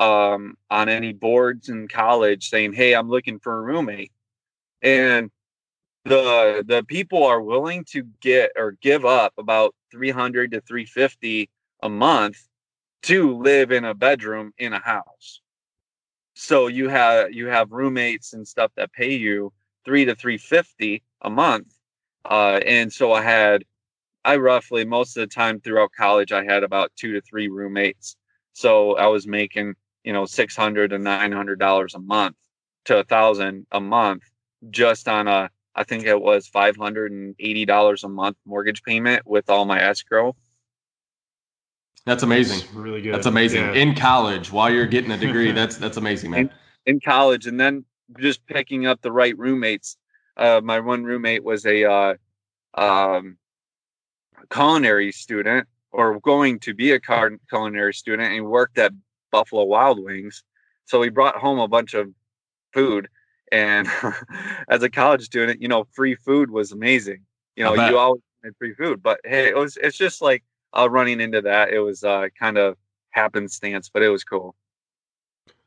um, 0.00 0.56
on 0.70 0.88
any 0.88 1.12
boards 1.12 1.68
in 1.68 1.88
college 1.88 2.48
saying 2.48 2.72
hey 2.72 2.94
i'm 2.94 3.08
looking 3.08 3.40
for 3.40 3.58
a 3.58 3.62
roommate 3.62 4.12
and 4.82 5.30
the 6.04 6.64
the 6.66 6.82
people 6.84 7.24
are 7.24 7.42
willing 7.42 7.84
to 7.84 8.04
get 8.20 8.52
or 8.56 8.72
give 8.80 9.04
up 9.04 9.32
about 9.38 9.74
300 9.90 10.52
to 10.52 10.60
350 10.60 11.50
a 11.82 11.88
month 11.88 12.48
to 13.02 13.36
live 13.36 13.70
in 13.70 13.84
a 13.84 13.94
bedroom 13.94 14.52
in 14.58 14.72
a 14.72 14.80
house. 14.80 15.40
So 16.34 16.66
you 16.66 16.88
have 16.88 17.32
you 17.32 17.46
have 17.46 17.72
roommates 17.72 18.32
and 18.32 18.46
stuff 18.46 18.72
that 18.76 18.92
pay 18.92 19.14
you 19.14 19.52
three 19.88 20.04
to 20.04 20.14
three 20.14 20.36
fifty 20.36 21.02
a 21.22 21.30
month. 21.30 21.74
Uh, 22.22 22.60
and 22.66 22.92
so 22.92 23.14
I 23.14 23.22
had 23.22 23.64
I 24.22 24.36
roughly 24.36 24.84
most 24.84 25.16
of 25.16 25.22
the 25.22 25.34
time 25.34 25.60
throughout 25.60 25.92
college 25.96 26.30
I 26.30 26.44
had 26.44 26.62
about 26.62 26.92
two 26.94 27.14
to 27.14 27.22
three 27.22 27.48
roommates. 27.48 28.14
So 28.52 28.96
I 28.96 29.06
was 29.06 29.26
making, 29.26 29.76
you 30.04 30.12
know, 30.12 30.26
six 30.26 30.54
hundred 30.54 30.90
to 30.90 30.98
nine 30.98 31.32
hundred 31.32 31.58
dollars 31.58 31.94
a 31.94 32.00
month 32.00 32.36
to 32.84 32.98
a 32.98 33.04
thousand 33.04 33.66
a 33.72 33.80
month 33.80 34.24
just 34.68 35.08
on 35.08 35.26
a 35.26 35.48
I 35.74 35.84
think 35.84 36.04
it 36.04 36.20
was 36.20 36.46
five 36.46 36.76
hundred 36.76 37.10
and 37.12 37.34
eighty 37.38 37.64
dollars 37.64 38.04
a 38.04 38.10
month 38.10 38.36
mortgage 38.44 38.82
payment 38.82 39.26
with 39.26 39.48
all 39.48 39.64
my 39.64 39.80
escrow. 39.82 40.36
That's 42.04 42.22
amazing. 42.22 42.58
That's 42.58 42.72
really 42.74 43.00
good. 43.00 43.14
That's 43.14 43.26
amazing. 43.26 43.62
Yeah. 43.62 43.72
In 43.72 43.94
college, 43.94 44.52
while 44.52 44.70
you're 44.70 44.86
getting 44.86 45.12
a 45.12 45.16
degree, 45.16 45.50
that's 45.52 45.78
that's 45.78 45.96
amazing, 45.96 46.30
man. 46.32 46.50
in 46.84 47.00
college 47.00 47.46
and 47.46 47.58
then 47.58 47.86
just 48.18 48.44
picking 48.46 48.86
up 48.86 49.00
the 49.02 49.12
right 49.12 49.36
roommates. 49.36 49.96
Uh, 50.36 50.60
my 50.62 50.80
one 50.80 51.04
roommate 51.04 51.44
was 51.44 51.66
a 51.66 51.84
uh, 51.84 52.14
um, 52.74 53.36
culinary 54.50 55.12
student 55.12 55.66
or 55.90 56.20
going 56.20 56.58
to 56.60 56.74
be 56.74 56.92
a 56.92 57.00
culinary 57.00 57.94
student 57.94 58.32
and 58.32 58.46
worked 58.46 58.78
at 58.78 58.92
Buffalo 59.30 59.64
Wild 59.64 60.02
Wings. 60.02 60.42
So 60.84 61.02
he 61.02 61.10
brought 61.10 61.36
home 61.36 61.58
a 61.58 61.68
bunch 61.68 61.94
of 61.94 62.08
food. 62.72 63.08
And 63.50 63.88
as 64.68 64.82
a 64.82 64.90
college 64.90 65.22
student, 65.22 65.62
you 65.62 65.68
know, 65.68 65.86
free 65.92 66.14
food 66.14 66.50
was 66.50 66.72
amazing. 66.72 67.24
You 67.56 67.64
know, 67.64 67.74
you 67.74 67.98
always 67.98 68.22
had 68.44 68.56
free 68.56 68.74
food, 68.74 69.02
but 69.02 69.20
hey, 69.24 69.48
it 69.48 69.56
was, 69.56 69.76
it's 69.82 69.96
just 69.96 70.22
like 70.22 70.44
uh, 70.76 70.88
running 70.88 71.20
into 71.20 71.40
that. 71.42 71.70
It 71.70 71.80
was 71.80 72.04
uh, 72.04 72.28
kind 72.38 72.56
of 72.56 72.76
happenstance, 73.10 73.90
but 73.92 74.02
it 74.02 74.10
was 74.10 74.22
cool. 74.22 74.54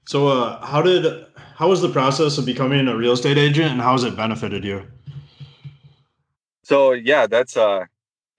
So, 0.05 0.27
uh, 0.27 0.65
how 0.65 0.81
did 0.81 1.25
how 1.55 1.69
was 1.69 1.81
the 1.81 1.89
process 1.89 2.37
of 2.37 2.45
becoming 2.45 2.87
a 2.87 2.97
real 2.97 3.13
estate 3.13 3.37
agent, 3.37 3.71
and 3.71 3.81
how 3.81 3.91
has 3.93 4.03
it 4.03 4.15
benefited 4.15 4.63
you? 4.63 4.85
So 6.63 6.91
yeah, 6.93 7.27
that's 7.27 7.57
uh 7.57 7.85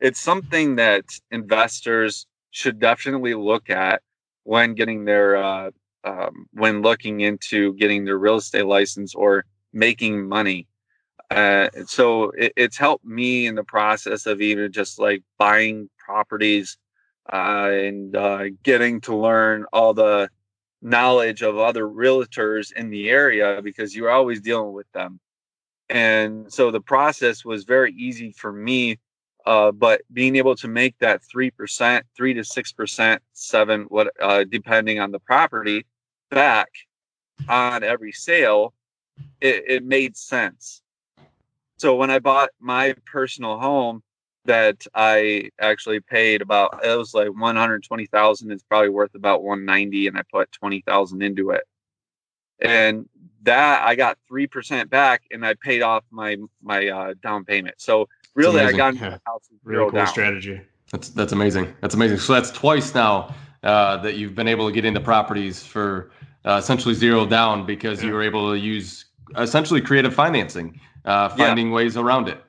it's 0.00 0.20
something 0.20 0.76
that 0.76 1.04
investors 1.30 2.26
should 2.50 2.78
definitely 2.78 3.34
look 3.34 3.70
at 3.70 4.02
when 4.44 4.74
getting 4.74 5.04
their 5.04 5.36
uh 5.36 5.70
um, 6.04 6.46
when 6.52 6.82
looking 6.82 7.20
into 7.20 7.74
getting 7.74 8.04
their 8.04 8.18
real 8.18 8.36
estate 8.36 8.66
license 8.66 9.14
or 9.14 9.44
making 9.72 10.28
money. 10.28 10.66
Uh, 11.30 11.68
so 11.86 12.30
it, 12.30 12.52
it's 12.56 12.76
helped 12.76 13.04
me 13.04 13.46
in 13.46 13.54
the 13.54 13.64
process 13.64 14.26
of 14.26 14.40
even 14.40 14.72
just 14.72 14.98
like 14.98 15.22
buying 15.38 15.88
properties 15.98 16.76
uh, 17.32 17.70
and 17.70 18.16
uh, 18.16 18.44
getting 18.62 19.00
to 19.00 19.16
learn 19.16 19.64
all 19.72 19.94
the 19.94 20.28
knowledge 20.82 21.42
of 21.42 21.58
other 21.58 21.86
realtors 21.86 22.72
in 22.72 22.90
the 22.90 23.08
area 23.08 23.60
because 23.62 23.94
you're 23.94 24.10
always 24.10 24.40
dealing 24.40 24.72
with 24.72 24.90
them. 24.92 25.20
And 25.88 26.52
so 26.52 26.70
the 26.70 26.80
process 26.80 27.44
was 27.44 27.64
very 27.64 27.92
easy 27.92 28.32
for 28.32 28.52
me 28.52 28.98
uh, 29.44 29.72
but 29.72 30.02
being 30.12 30.36
able 30.36 30.54
to 30.56 30.68
make 30.68 30.96
that 30.98 31.20
3% 31.22 32.02
3 32.16 32.34
to 32.34 32.40
6% 32.40 33.18
7 33.32 33.82
what 33.88 34.12
uh, 34.20 34.44
depending 34.44 35.00
on 35.00 35.10
the 35.10 35.18
property 35.18 35.84
back 36.30 36.68
on 37.48 37.82
every 37.82 38.12
sale 38.12 38.72
it, 39.40 39.64
it 39.66 39.84
made 39.84 40.16
sense. 40.16 40.82
So 41.78 41.96
when 41.96 42.10
i 42.10 42.18
bought 42.18 42.50
my 42.60 42.94
personal 43.04 43.58
home 43.58 44.02
that 44.44 44.86
i 44.94 45.50
actually 45.60 46.00
paid 46.00 46.42
about 46.42 46.80
it 46.84 46.96
was 46.96 47.14
like 47.14 47.28
120000 47.28 48.50
it's 48.50 48.62
probably 48.62 48.88
worth 48.88 49.14
about 49.14 49.42
190 49.42 50.08
and 50.08 50.18
i 50.18 50.22
put 50.32 50.50
20000 50.52 51.22
into 51.22 51.50
it 51.50 51.64
and 52.60 53.08
that 53.44 53.82
I 53.84 53.96
got 53.96 54.18
three 54.28 54.46
percent 54.46 54.88
back, 54.88 55.22
and 55.32 55.44
I 55.44 55.54
paid 55.54 55.82
off 55.82 56.04
my 56.10 56.36
my 56.62 56.88
uh, 56.88 57.14
down 57.22 57.44
payment. 57.44 57.74
So 57.78 58.08
really, 58.34 58.60
I 58.60 58.70
got 58.72 58.90
into 58.90 59.04
Yeah. 59.04 59.10
the 59.10 59.20
house 59.26 59.48
with 59.50 59.60
Really 59.64 59.78
zero 59.78 59.90
cool 59.90 59.98
down. 59.98 60.06
strategy. 60.06 60.60
That's 60.92 61.08
that's 61.08 61.32
amazing. 61.32 61.74
That's 61.80 61.94
amazing. 61.94 62.18
So 62.18 62.34
that's 62.34 62.52
twice 62.52 62.94
now 62.94 63.34
uh, 63.64 63.96
that 63.98 64.14
you've 64.14 64.34
been 64.36 64.46
able 64.48 64.68
to 64.68 64.72
get 64.72 64.84
into 64.84 65.00
properties 65.00 65.64
for 65.66 66.12
uh, 66.44 66.56
essentially 66.62 66.94
zero 66.94 67.26
down 67.26 67.66
because 67.66 68.02
you 68.02 68.12
were 68.12 68.22
able 68.22 68.52
to 68.52 68.58
use 68.58 69.06
essentially 69.36 69.80
creative 69.80 70.14
financing, 70.14 70.78
uh, 71.04 71.34
Yeah. 71.36 71.46
finding 71.48 71.72
ways 71.72 71.96
around 71.96 72.28
it. 72.28 72.40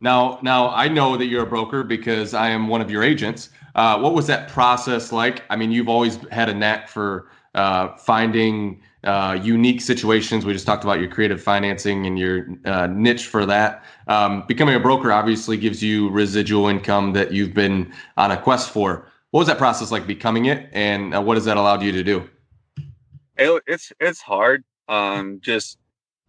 Now, 0.00 0.38
now 0.42 0.70
I 0.70 0.88
know 0.88 1.16
that 1.16 1.26
you're 1.26 1.42
a 1.42 1.46
broker 1.46 1.82
because 1.82 2.34
I 2.34 2.50
am 2.50 2.68
one 2.68 2.80
of 2.80 2.90
your 2.90 3.02
agents. 3.02 3.50
Uh, 3.74 3.98
what 3.98 4.14
was 4.14 4.26
that 4.28 4.48
process 4.48 5.12
like? 5.12 5.42
I 5.50 5.56
mean, 5.56 5.72
you've 5.72 5.88
always 5.88 6.18
had 6.30 6.48
a 6.48 6.54
knack 6.54 6.88
for 6.88 7.30
uh, 7.54 7.96
finding 7.96 8.80
uh, 9.04 9.38
unique 9.42 9.80
situations. 9.80 10.44
We 10.44 10.52
just 10.52 10.66
talked 10.66 10.84
about 10.84 11.00
your 11.00 11.08
creative 11.08 11.42
financing 11.42 12.06
and 12.06 12.18
your 12.18 12.46
uh, 12.64 12.86
niche 12.88 13.26
for 13.26 13.46
that. 13.46 13.84
Um, 14.06 14.44
becoming 14.46 14.74
a 14.74 14.80
broker 14.80 15.12
obviously 15.12 15.56
gives 15.56 15.82
you 15.82 16.10
residual 16.10 16.68
income 16.68 17.12
that 17.14 17.32
you've 17.32 17.54
been 17.54 17.92
on 18.16 18.30
a 18.30 18.36
quest 18.40 18.70
for. 18.70 19.06
What 19.30 19.40
was 19.40 19.48
that 19.48 19.58
process 19.58 19.90
like 19.90 20.06
becoming 20.06 20.46
it, 20.46 20.68
and 20.72 21.14
uh, 21.14 21.20
what 21.20 21.36
has 21.36 21.44
that 21.44 21.56
allowed 21.56 21.82
you 21.82 21.92
to 21.92 22.02
do? 22.02 22.28
It, 23.36 23.62
it's 23.66 23.92
it's 24.00 24.20
hard. 24.20 24.64
Um, 24.88 25.38
just 25.42 25.78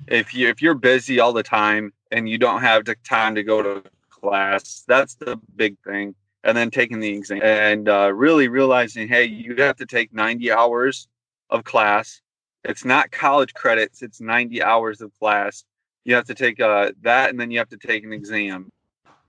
if 0.08 0.34
you 0.34 0.50
if 0.50 0.62
you're 0.62 0.76
busy 0.76 1.20
all 1.20 1.34
the 1.34 1.44
time 1.44 1.94
and 2.12 2.28
you 2.28 2.38
don't 2.38 2.62
have 2.62 2.86
the 2.86 2.96
time 3.04 3.36
to 3.36 3.44
go 3.44 3.62
to 3.62 3.84
class, 4.10 4.84
that's 4.88 5.16
the 5.16 5.40
big 5.56 5.78
thing. 5.86 6.16
And 6.44 6.56
then 6.56 6.72
taking 6.72 7.00
the 7.00 7.10
exam 7.10 7.42
and 7.44 7.90
uh, 7.90 8.14
really 8.14 8.48
realizing, 8.48 9.08
hey, 9.08 9.26
you 9.26 9.56
have 9.58 9.76
to 9.78 9.86
take 9.86 10.14
90 10.14 10.52
hours 10.52 11.08
of 11.50 11.64
class. 11.64 12.22
It's 12.64 12.86
not 12.86 13.12
college 13.12 13.54
credits; 13.54 14.02
it's 14.02 14.22
90 14.22 14.64
hours 14.64 15.02
of 15.02 15.12
class. 15.20 15.66
You 16.06 16.16
have 16.16 16.26
to 16.26 16.36
take 16.36 16.60
uh, 16.62 16.92
that, 17.02 17.30
and 17.30 17.40
then 17.40 17.52
you 17.52 17.60
have 17.60 17.70
to 17.70 17.78
take 17.78 18.04
an 18.04 18.14
exam. 18.14 18.70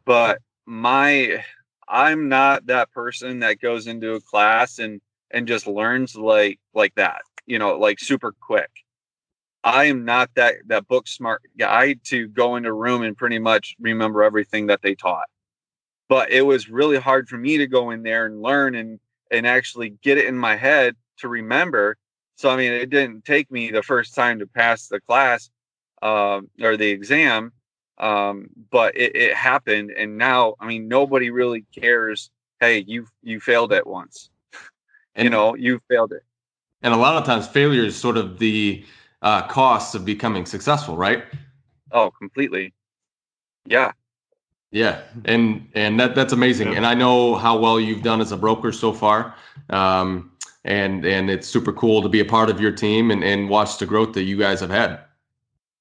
But 0.05 0.39
my, 0.67 1.45
I'm 1.89 2.29
not 2.29 2.67
that 2.67 2.93
person 2.93 3.41
that 3.41 3.61
goes 3.61 3.87
into 3.87 4.15
a 4.15 4.21
class 4.21 4.79
and 4.79 5.01
and 5.31 5.47
just 5.47 5.67
learns 5.67 6.17
like 6.17 6.59
like 6.75 6.95
that 6.97 7.23
you 7.47 7.59
know 7.59 7.77
like 7.77 7.99
super 7.99 8.33
quick 8.41 8.71
i 9.65 9.85
am 9.85 10.05
not 10.05 10.31
that 10.35 10.57
that 10.67 10.89
book 10.89 11.07
smart 11.07 11.43
guy 11.59 11.95
to 12.05 12.29
go 12.29 12.57
into 12.57 12.71
a 12.71 12.73
room 12.73 13.03
and 13.03 13.17
pretty 13.17 13.39
much 13.39 13.77
remember 13.81 14.23
everything 14.23 14.67
that 14.67 14.83
they 14.83 14.95
taught. 14.95 15.29
But 16.09 16.31
it 16.31 16.43
was 16.43 16.69
really 16.69 16.99
hard 16.99 17.29
for 17.29 17.39
me 17.39 17.59
to 17.59 17.67
go 17.67 17.91
in 17.91 18.03
there 18.03 18.27
and 18.27 18.43
learn 18.43 18.75
and 18.75 18.99
and 19.31 19.47
actually 19.47 19.91
get 20.03 20.19
it 20.19 20.27
in 20.27 20.37
my 20.37 20.57
head 20.57 20.97
to 21.19 21.29
remember. 21.29 21.97
So 22.37 22.51
i 22.51 22.57
mean 22.57 22.73
it 22.73 22.91
didn't 22.91 23.25
take 23.25 23.51
me 23.51 23.71
the 23.71 23.83
first 23.83 24.15
time 24.15 24.39
to 24.39 24.47
pass 24.47 24.89
the 24.89 25.01
class 25.01 25.51
um, 26.03 26.49
or 26.61 26.77
the 26.77 26.89
exam 26.89 27.53
um, 27.99 28.49
but 28.71 28.97
it, 28.97 29.15
it 29.15 29.35
happened. 29.37 29.93
And 29.97 30.17
now 30.17 30.55
i 30.61 30.67
mean 30.67 30.89
nobody 30.89 31.31
really 31.31 31.65
cares 31.79 32.31
hey 32.61 32.79
you 32.87 33.07
you 33.23 33.41
failed 33.41 33.73
it 33.73 33.87
once. 33.87 34.31
And, 35.17 35.25
you 35.25 35.31
know 35.31 35.57
you 35.57 35.81
failed 35.89 36.13
it. 36.13 36.23
and 36.83 36.95
a 36.95 36.97
lot 36.97 37.17
of 37.17 37.25
times 37.27 37.47
failure 37.49 37.83
is 37.83 37.97
sort 37.97 38.17
of 38.17 38.39
the 38.39 38.85
uh, 39.23 39.47
costs 39.49 39.95
of 39.95 40.05
becoming 40.05 40.47
successful, 40.47 40.97
right? 40.97 41.25
oh 41.93 42.11
completely 42.11 42.73
yeah 43.65 43.93
Yeah, 44.73 45.03
and 45.25 45.69
and 45.75 45.99
that 45.99 46.15
that's 46.15 46.33
amazing. 46.33 46.73
Yeah. 46.73 46.75
And 46.75 46.87
I 46.87 46.95
know 46.95 47.35
how 47.35 47.59
well 47.59 47.81
you've 47.81 48.03
done 48.03 48.21
as 48.21 48.31
a 48.33 48.37
broker 48.37 48.71
so 48.73 48.93
far. 48.93 49.35
Um, 49.69 50.33
and 50.65 51.05
and 51.05 51.31
it's 51.31 51.49
super 51.49 51.73
cool 51.73 52.03
to 52.03 52.09
be 52.09 52.21
a 52.21 52.25
part 52.25 52.51
of 52.51 52.61
your 52.61 52.73
team 52.73 53.11
and 53.11 53.25
and 53.25 53.49
watch 53.49 53.79
the 53.79 53.87
growth 53.87 54.13
that 54.15 54.25
you 54.25 54.37
guys 54.39 54.61
have 54.61 54.71
had. 54.71 55.01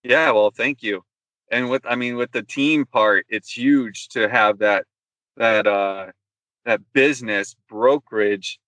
yeah 0.04 0.32
well 0.32 0.52
thank 0.52 0.82
you 0.82 1.04
and 1.52 1.70
with 1.70 1.86
i 1.86 1.96
mean 1.96 2.16
with 2.16 2.32
the 2.32 2.44
team 2.44 2.86
part 2.86 3.26
it's 3.30 3.56
huge 3.56 4.08
to 4.10 4.30
have 4.30 4.60
that 4.60 4.86
that 5.38 5.68
uh 5.68 6.08
that 6.66 6.82
business 6.94 7.56
brokerage 7.70 8.60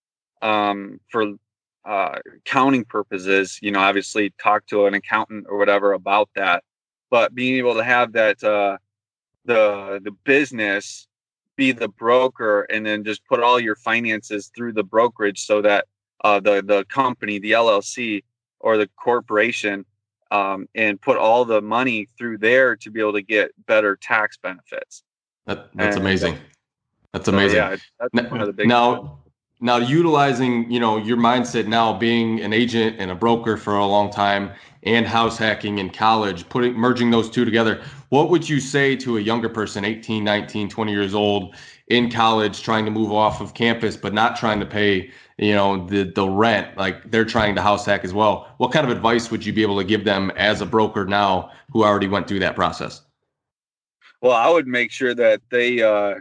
um 0.42 1.00
for 1.08 1.34
uh 1.84 2.18
accounting 2.36 2.84
purposes 2.84 3.58
you 3.62 3.70
know 3.70 3.80
obviously 3.80 4.32
talk 4.42 4.66
to 4.66 4.86
an 4.86 4.94
accountant 4.94 5.46
or 5.48 5.58
whatever 5.58 5.92
about 5.92 6.28
that 6.34 6.62
but 7.10 7.34
being 7.34 7.56
able 7.56 7.74
to 7.74 7.84
have 7.84 8.12
that 8.12 8.42
uh 8.44 8.76
the 9.44 10.00
the 10.04 10.12
business 10.24 11.06
be 11.56 11.72
the 11.72 11.88
broker 11.88 12.62
and 12.62 12.86
then 12.86 13.04
just 13.04 13.24
put 13.26 13.40
all 13.42 13.58
your 13.60 13.76
finances 13.76 14.50
through 14.54 14.72
the 14.72 14.84
brokerage 14.84 15.44
so 15.44 15.60
that 15.60 15.86
uh 16.24 16.38
the 16.40 16.62
the 16.62 16.84
company 16.84 17.38
the 17.38 17.52
llc 17.52 18.22
or 18.60 18.76
the 18.76 18.88
corporation 18.96 19.84
um, 20.32 20.66
and 20.74 21.00
put 21.00 21.18
all 21.18 21.44
the 21.44 21.60
money 21.60 22.08
through 22.16 22.38
there 22.38 22.74
to 22.76 22.90
be 22.90 23.00
able 23.00 23.12
to 23.12 23.22
get 23.22 23.50
better 23.66 23.96
tax 23.96 24.38
benefits. 24.42 25.04
That 25.46 25.68
that's 25.74 25.96
And, 25.96 26.02
amazing. 26.02 26.38
That's 27.12 27.26
So, 27.26 27.32
amazing. 27.32 27.56
yeah, 27.56 27.76
that's 28.00 28.14
N- 28.16 28.30
one 28.30 28.40
of 28.40 28.46
the 28.46 28.54
big 28.54 28.68
now 28.68 29.18
now 29.62 29.76
utilizing 29.76 30.70
you 30.70 30.78
know 30.78 30.96
your 30.96 31.16
mindset 31.16 31.66
now 31.66 31.92
being 31.96 32.40
an 32.40 32.52
agent 32.52 32.96
and 32.98 33.10
a 33.10 33.14
broker 33.14 33.56
for 33.56 33.76
a 33.76 33.86
long 33.86 34.10
time 34.10 34.50
and 34.82 35.06
house 35.06 35.38
hacking 35.38 35.78
in 35.78 35.88
college 35.88 36.48
putting 36.48 36.74
merging 36.74 37.10
those 37.10 37.30
two 37.30 37.44
together 37.44 37.82
what 38.10 38.28
would 38.28 38.48
you 38.48 38.60
say 38.60 38.94
to 38.96 39.16
a 39.16 39.20
younger 39.20 39.48
person 39.48 39.84
18 39.84 40.22
19 40.22 40.68
20 40.68 40.92
years 40.92 41.14
old 41.14 41.54
in 41.88 42.10
college 42.10 42.62
trying 42.62 42.84
to 42.84 42.90
move 42.90 43.12
off 43.12 43.40
of 43.40 43.54
campus 43.54 43.96
but 43.96 44.12
not 44.12 44.36
trying 44.36 44.60
to 44.60 44.66
pay 44.66 45.10
you 45.38 45.54
know 45.54 45.86
the 45.86 46.04
the 46.04 46.28
rent? 46.28 46.76
Like 46.76 47.10
they're 47.10 47.24
trying 47.24 47.54
to 47.56 47.62
house 47.62 47.84
hack 47.84 48.04
as 48.04 48.14
well. 48.14 48.52
What 48.58 48.72
kind 48.72 48.86
of 48.86 48.92
advice 48.94 49.30
would 49.30 49.44
you 49.44 49.52
be 49.52 49.62
able 49.62 49.78
to 49.78 49.84
give 49.84 50.04
them 50.04 50.30
as 50.36 50.60
a 50.60 50.66
broker 50.66 51.04
now 51.04 51.50
who 51.70 51.84
already 51.84 52.08
went 52.08 52.28
through 52.28 52.40
that 52.40 52.54
process? 52.54 53.02
Well, 54.20 54.32
I 54.32 54.48
would 54.48 54.68
make 54.68 54.92
sure 54.92 55.14
that 55.14 55.42
they 55.50 55.82
uh, 55.82 56.14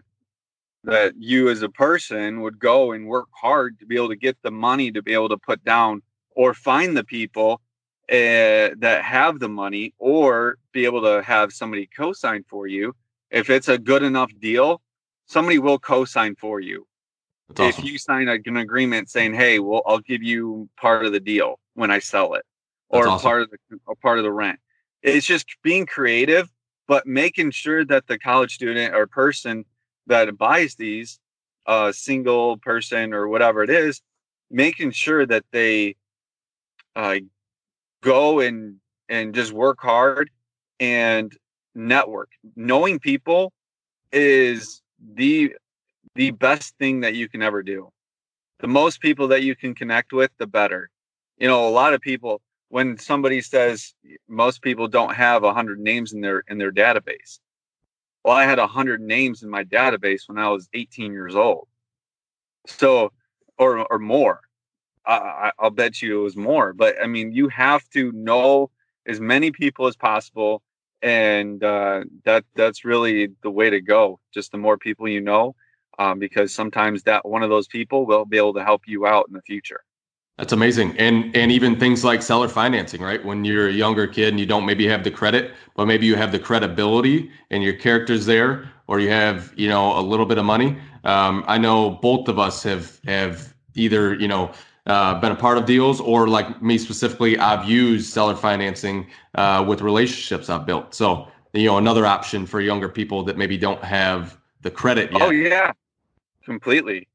that 0.83 1.13
you 1.17 1.49
as 1.49 1.61
a 1.61 1.69
person 1.69 2.41
would 2.41 2.59
go 2.59 2.91
and 2.91 3.07
work 3.07 3.27
hard 3.31 3.79
to 3.79 3.85
be 3.85 3.95
able 3.95 4.09
to 4.09 4.15
get 4.15 4.37
the 4.41 4.51
money 4.51 4.91
to 4.91 5.01
be 5.01 5.13
able 5.13 5.29
to 5.29 5.37
put 5.37 5.63
down 5.63 6.01
or 6.35 6.53
find 6.53 6.97
the 6.97 7.03
people 7.03 7.61
uh, 8.09 8.73
that 8.77 9.01
have 9.03 9.39
the 9.39 9.49
money 9.49 9.93
or 9.99 10.57
be 10.71 10.85
able 10.85 11.01
to 11.01 11.21
have 11.21 11.53
somebody 11.53 11.87
co-sign 11.95 12.43
for 12.49 12.67
you. 12.67 12.93
If 13.29 13.49
it's 13.49 13.69
a 13.69 13.77
good 13.77 14.03
enough 14.03 14.31
deal, 14.39 14.81
somebody 15.27 15.59
will 15.59 15.79
co-sign 15.79 16.35
for 16.35 16.59
you. 16.59 16.87
That's 17.55 17.77
If 17.77 17.85
you 17.85 17.97
sign 17.97 18.27
an 18.27 18.57
agreement 18.57 19.09
saying, 19.09 19.33
"Hey, 19.33 19.59
well, 19.59 19.81
I'll 19.85 19.99
give 19.99 20.23
you 20.23 20.69
part 20.77 21.05
of 21.05 21.11
the 21.11 21.19
deal 21.19 21.59
when 21.75 21.91
I 21.91 21.99
sell 21.99 22.33
it, 22.33 22.45
or 22.89 23.07
awesome. 23.07 23.29
part 23.29 23.41
of 23.43 23.51
the 23.51 23.57
or 23.85 23.95
part 23.95 24.17
of 24.17 24.23
the 24.23 24.31
rent," 24.31 24.59
it's 25.01 25.25
just 25.25 25.45
being 25.61 25.85
creative, 25.85 26.49
but 26.87 27.05
making 27.05 27.51
sure 27.51 27.85
that 27.85 28.07
the 28.07 28.17
college 28.17 28.55
student 28.55 28.95
or 28.95 29.05
person 29.07 29.65
that 30.11 30.37
buys 30.37 30.75
these, 30.75 31.19
uh, 31.65 31.91
single 31.91 32.57
person 32.57 33.13
or 33.13 33.27
whatever 33.27 33.63
it 33.63 33.69
is, 33.69 34.01
making 34.49 34.91
sure 34.91 35.25
that 35.25 35.45
they 35.51 35.95
uh, 36.95 37.17
go 38.01 38.39
and 38.39 38.77
and 39.09 39.33
just 39.33 39.51
work 39.51 39.79
hard 39.81 40.29
and 40.79 41.35
network. 41.75 42.29
Knowing 42.55 42.99
people 42.99 43.51
is 44.11 44.81
the 45.15 45.55
the 46.15 46.31
best 46.31 46.77
thing 46.77 47.01
that 47.01 47.15
you 47.15 47.29
can 47.29 47.41
ever 47.41 47.63
do. 47.63 47.89
The 48.59 48.67
most 48.67 49.01
people 49.01 49.29
that 49.29 49.43
you 49.43 49.55
can 49.55 49.73
connect 49.73 50.13
with, 50.13 50.31
the 50.37 50.47
better. 50.47 50.89
You 51.37 51.47
know, 51.47 51.67
a 51.67 51.71
lot 51.71 51.93
of 51.93 52.01
people 52.01 52.41
when 52.69 52.97
somebody 52.97 53.41
says 53.41 53.93
most 54.27 54.61
people 54.61 54.87
don't 54.87 55.13
have 55.13 55.43
a 55.43 55.53
hundred 55.53 55.79
names 55.79 56.13
in 56.13 56.21
their 56.21 56.43
in 56.47 56.57
their 56.57 56.71
database. 56.71 57.39
Well, 58.23 58.35
I 58.35 58.45
had 58.45 58.59
a 58.59 58.67
hundred 58.67 59.01
names 59.01 59.43
in 59.43 59.49
my 59.49 59.63
database 59.63 60.27
when 60.27 60.37
I 60.37 60.49
was 60.49 60.69
18 60.73 61.11
years 61.11 61.35
old. 61.35 61.67
So, 62.67 63.11
or 63.57 63.85
or 63.91 63.99
more. 63.99 64.41
I, 65.05 65.51
I'll 65.59 65.71
bet 65.71 66.01
you 66.01 66.19
it 66.19 66.23
was 66.23 66.37
more. 66.37 66.73
But 66.73 66.95
I 67.01 67.07
mean, 67.07 67.31
you 67.31 67.49
have 67.49 67.87
to 67.91 68.11
know 68.11 68.69
as 69.07 69.19
many 69.19 69.51
people 69.51 69.87
as 69.87 69.95
possible, 69.95 70.61
and 71.01 71.63
uh, 71.63 72.03
that 72.25 72.45
that's 72.55 72.85
really 72.85 73.29
the 73.41 73.51
way 73.51 73.69
to 73.69 73.81
go. 73.81 74.19
Just 74.33 74.51
the 74.51 74.57
more 74.57 74.77
people 74.77 75.07
you 75.07 75.21
know, 75.21 75.55
um, 75.99 76.19
because 76.19 76.53
sometimes 76.53 77.03
that 77.03 77.27
one 77.27 77.43
of 77.43 77.49
those 77.49 77.67
people 77.67 78.05
will 78.05 78.25
be 78.25 78.37
able 78.37 78.53
to 78.53 78.63
help 78.63 78.83
you 78.87 79.05
out 79.07 79.25
in 79.27 79.33
the 79.33 79.41
future. 79.41 79.81
That's 80.41 80.53
amazing. 80.53 80.97
And 80.97 81.35
and 81.35 81.51
even 81.51 81.79
things 81.79 82.03
like 82.03 82.23
seller 82.23 82.47
financing, 82.47 82.99
right? 82.99 83.23
When 83.23 83.45
you're 83.45 83.67
a 83.67 83.71
younger 83.71 84.07
kid 84.07 84.29
and 84.29 84.39
you 84.39 84.47
don't 84.47 84.65
maybe 84.65 84.87
have 84.87 85.03
the 85.03 85.11
credit, 85.11 85.53
but 85.75 85.85
maybe 85.85 86.07
you 86.07 86.15
have 86.15 86.31
the 86.31 86.39
credibility 86.39 87.29
and 87.51 87.61
your 87.61 87.73
character's 87.73 88.25
there, 88.25 88.67
or 88.87 88.99
you 88.99 89.11
have, 89.11 89.53
you 89.55 89.69
know, 89.69 89.99
a 89.99 90.01
little 90.01 90.25
bit 90.25 90.39
of 90.39 90.45
money. 90.45 90.79
Um, 91.03 91.43
I 91.45 91.59
know 91.59 91.91
both 91.91 92.27
of 92.27 92.39
us 92.39 92.63
have 92.63 92.99
have 93.05 93.53
either, 93.75 94.15
you 94.15 94.27
know, 94.27 94.51
uh, 94.87 95.19
been 95.19 95.31
a 95.31 95.35
part 95.35 95.59
of 95.59 95.67
deals 95.67 96.01
or 96.01 96.27
like 96.27 96.59
me 96.59 96.79
specifically, 96.79 97.37
I've 97.37 97.69
used 97.69 98.11
seller 98.11 98.35
financing 98.35 99.05
uh, 99.35 99.63
with 99.67 99.81
relationships 99.81 100.49
I've 100.49 100.65
built. 100.65 100.95
So, 100.95 101.27
you 101.53 101.67
know, 101.67 101.77
another 101.77 102.07
option 102.07 102.47
for 102.47 102.61
younger 102.61 102.89
people 102.89 103.21
that 103.25 103.37
maybe 103.37 103.59
don't 103.59 103.83
have 103.83 104.39
the 104.61 104.71
credit 104.71 105.11
yet. 105.11 105.21
Oh 105.21 105.29
yeah, 105.29 105.71
completely, 106.43 107.07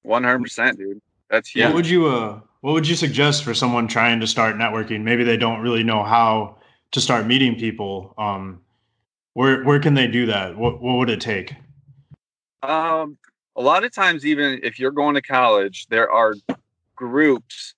one 0.00 0.24
hundred 0.24 0.44
percent, 0.44 0.78
dude. 0.78 1.02
That's 1.32 1.48
huge. 1.48 1.64
What 1.64 1.74
would 1.74 1.88
you 1.88 2.06
uh 2.06 2.40
what 2.60 2.74
would 2.74 2.86
you 2.86 2.94
suggest 2.94 3.42
for 3.42 3.54
someone 3.54 3.88
trying 3.88 4.20
to 4.20 4.26
start 4.26 4.54
networking? 4.56 5.02
Maybe 5.02 5.24
they 5.24 5.36
don't 5.36 5.60
really 5.60 5.82
know 5.82 6.04
how 6.04 6.58
to 6.92 7.00
start 7.00 7.26
meeting 7.26 7.56
people. 7.58 8.14
Um 8.18 8.60
where 9.32 9.64
where 9.64 9.80
can 9.80 9.94
they 9.94 10.06
do 10.06 10.26
that? 10.26 10.56
What 10.56 10.80
what 10.80 10.98
would 10.98 11.10
it 11.10 11.20
take? 11.20 11.54
Um, 12.62 13.16
a 13.56 13.62
lot 13.62 13.82
of 13.82 13.92
times, 13.92 14.24
even 14.24 14.60
if 14.62 14.78
you're 14.78 14.92
going 14.92 15.14
to 15.14 15.22
college, 15.22 15.86
there 15.88 16.10
are 16.10 16.34
groups 16.94 17.74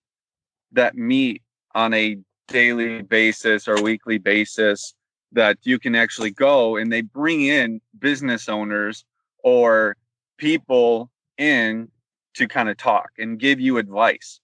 that 0.73 0.97
meet 0.97 1.41
on 1.75 1.95
a 1.95 2.19
daily 2.49 3.03
basis 3.03 3.67
or 3.67 3.81
weekly 3.81 4.19
basis 4.19 4.95
that 5.33 5.59
you 5.63 5.79
can 5.79 5.95
actually 5.95 6.31
go 6.31 6.77
and 6.77 6.93
they 6.93 7.01
bring 7.01 7.43
in 7.43 7.81
business 7.99 8.49
owners 8.49 9.05
or 9.43 9.97
people 10.37 11.11
in 11.39 11.89
to 12.35 12.49
kind 12.49 12.69
of 12.69 12.77
talk 12.77 13.11
and 13.19 13.39
give 13.39 13.61
you 13.61 13.79
advice. 13.79 14.41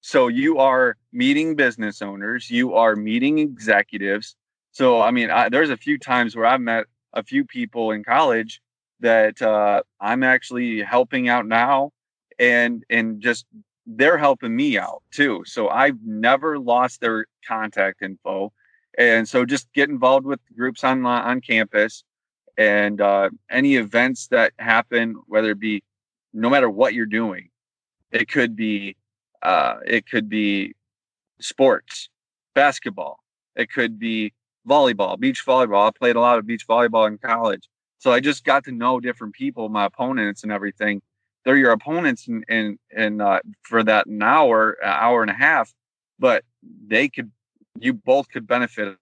So 0.00 0.28
you 0.28 0.58
are 0.58 0.96
meeting 1.12 1.56
business 1.56 2.02
owners, 2.02 2.50
you 2.50 2.74
are 2.74 2.94
meeting 2.94 3.38
executives. 3.38 4.36
So 4.72 5.00
I 5.00 5.10
mean, 5.10 5.30
I, 5.30 5.48
there's 5.48 5.70
a 5.70 5.76
few 5.76 5.98
times 5.98 6.36
where 6.36 6.46
I've 6.46 6.60
met 6.60 6.86
a 7.14 7.22
few 7.22 7.44
people 7.44 7.92
in 7.92 8.04
college 8.04 8.60
that 9.00 9.40
uh, 9.40 9.82
I'm 10.00 10.22
actually 10.22 10.82
helping 10.82 11.28
out 11.28 11.46
now, 11.46 11.92
and 12.38 12.84
and 12.90 13.20
just 13.20 13.46
they're 13.86 14.18
helping 14.18 14.54
me 14.54 14.78
out 14.78 15.02
too. 15.10 15.42
So 15.46 15.68
I've 15.68 15.98
never 16.04 16.58
lost 16.58 17.00
their 17.00 17.26
contact 17.46 18.02
info, 18.02 18.52
and 18.98 19.28
so 19.28 19.44
just 19.44 19.72
get 19.72 19.88
involved 19.88 20.26
with 20.26 20.40
groups 20.56 20.84
on 20.84 21.04
on 21.06 21.40
campus, 21.40 22.04
and 22.58 23.00
uh, 23.00 23.30
any 23.50 23.76
events 23.76 24.28
that 24.28 24.52
happen, 24.58 25.16
whether 25.26 25.50
it 25.52 25.60
be 25.60 25.82
no 26.34 26.50
matter 26.50 26.68
what 26.68 26.92
you're 26.94 27.06
doing, 27.06 27.48
it 28.10 28.28
could 28.28 28.56
be 28.56 28.96
uh, 29.42 29.76
it 29.86 30.08
could 30.08 30.28
be 30.28 30.74
sports, 31.40 32.08
basketball, 32.54 33.20
it 33.56 33.70
could 33.70 33.98
be 33.98 34.32
volleyball, 34.68 35.18
beach 35.18 35.44
volleyball. 35.46 35.88
I 35.88 35.90
played 35.96 36.16
a 36.16 36.20
lot 36.20 36.38
of 36.38 36.46
beach 36.46 36.66
volleyball 36.66 37.06
in 37.06 37.18
college. 37.18 37.68
So 37.98 38.12
I 38.12 38.20
just 38.20 38.44
got 38.44 38.64
to 38.64 38.72
know 38.72 39.00
different 39.00 39.34
people, 39.34 39.68
my 39.68 39.86
opponents 39.86 40.42
and 40.42 40.52
everything. 40.52 41.00
They're 41.44 41.56
your 41.56 41.72
opponents 41.72 42.26
and 42.28 42.44
and 42.48 42.78
and 42.94 43.22
uh, 43.22 43.40
for 43.62 43.82
that 43.84 44.06
an 44.06 44.22
hour, 44.22 44.72
an 44.82 44.90
hour 44.90 45.22
and 45.22 45.30
a 45.30 45.34
half, 45.34 45.72
but 46.18 46.44
they 46.86 47.08
could, 47.08 47.30
you 47.78 47.92
both 47.92 48.28
could 48.28 48.46
benefit. 48.46 48.96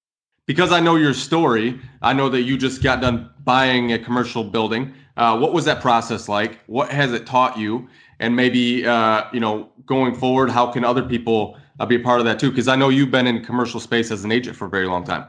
because 0.47 0.73
I 0.73 0.81
know 0.81 0.97
your 0.97 1.15
story, 1.15 1.81
I 2.01 2.13
know 2.13 2.29
that 2.29 2.43
you 2.43 2.59
just 2.59 2.83
got 2.83 3.01
done 3.01 3.31
buying 3.45 3.93
a 3.93 3.99
commercial 3.99 4.45
building. 4.45 4.93
Uh, 5.17 5.39
what 5.39 5.53
was 5.53 5.65
that 5.67 5.81
process 5.81 6.29
like? 6.29 6.59
What 6.67 6.91
has 6.91 7.13
it 7.13 7.27
taught 7.27 7.59
you? 7.59 7.89
And 8.19 8.37
maybe 8.37 8.87
uh, 8.87 9.25
you 9.33 9.41
know, 9.41 9.71
going 9.87 10.15
forward, 10.15 10.51
how 10.51 10.71
can 10.71 10.85
other 10.85 11.03
people 11.03 11.59
uh, 11.81 11.87
be 11.87 11.97
a 11.97 12.01
part 12.01 12.21
of 12.21 12.27
that 12.27 12.39
too? 12.39 12.51
Because 12.51 12.69
I 12.69 12.77
know 12.77 12.89
you've 12.89 13.11
been 13.11 13.27
in 13.27 13.45
commercial 13.45 13.81
space 13.81 14.11
as 14.11 14.25
an 14.25 14.33
agent 14.33 14.57
for 14.57 14.67
a 14.67 14.71
very 14.71 14.87
long 14.87 15.05
time. 15.05 15.27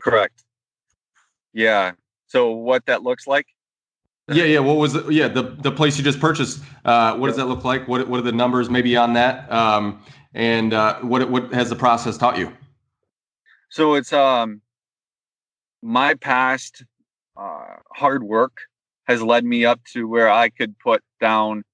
Correct. 0.00 0.44
Yeah. 1.52 1.92
So 2.26 2.52
what 2.52 2.86
that 2.86 3.02
looks 3.02 3.26
like? 3.26 3.46
Yeah, 4.28 4.44
yeah. 4.44 4.58
What 4.58 4.76
was 4.76 4.94
it? 4.94 5.10
Yeah, 5.10 5.28
the 5.28 5.42
the 5.42 5.72
place 5.72 5.96
you 5.96 6.04
just 6.04 6.20
purchased? 6.20 6.60
Uh, 6.84 7.16
what 7.16 7.28
does 7.28 7.36
that 7.36 7.46
look 7.46 7.64
like? 7.64 7.88
What 7.88 8.08
what 8.08 8.18
are 8.18 8.22
the 8.22 8.32
numbers 8.32 8.68
maybe 8.68 8.96
on 8.96 9.14
that? 9.14 9.50
Um, 9.50 10.02
and 10.34 10.74
uh, 10.74 11.00
what 11.00 11.28
what 11.30 11.52
has 11.52 11.70
the 11.70 11.76
process 11.76 12.18
taught 12.18 12.38
you? 12.38 12.52
So 13.70 13.94
it's 13.94 14.12
um 14.12 14.60
my 15.82 16.14
past 16.14 16.84
uh, 17.36 17.76
hard 17.94 18.22
work 18.22 18.67
has 19.08 19.22
led 19.22 19.44
me 19.44 19.64
up 19.64 19.80
to 19.92 20.06
where 20.06 20.30
I 20.30 20.48
could 20.50 20.78
put 20.78 21.02
down 21.20 21.64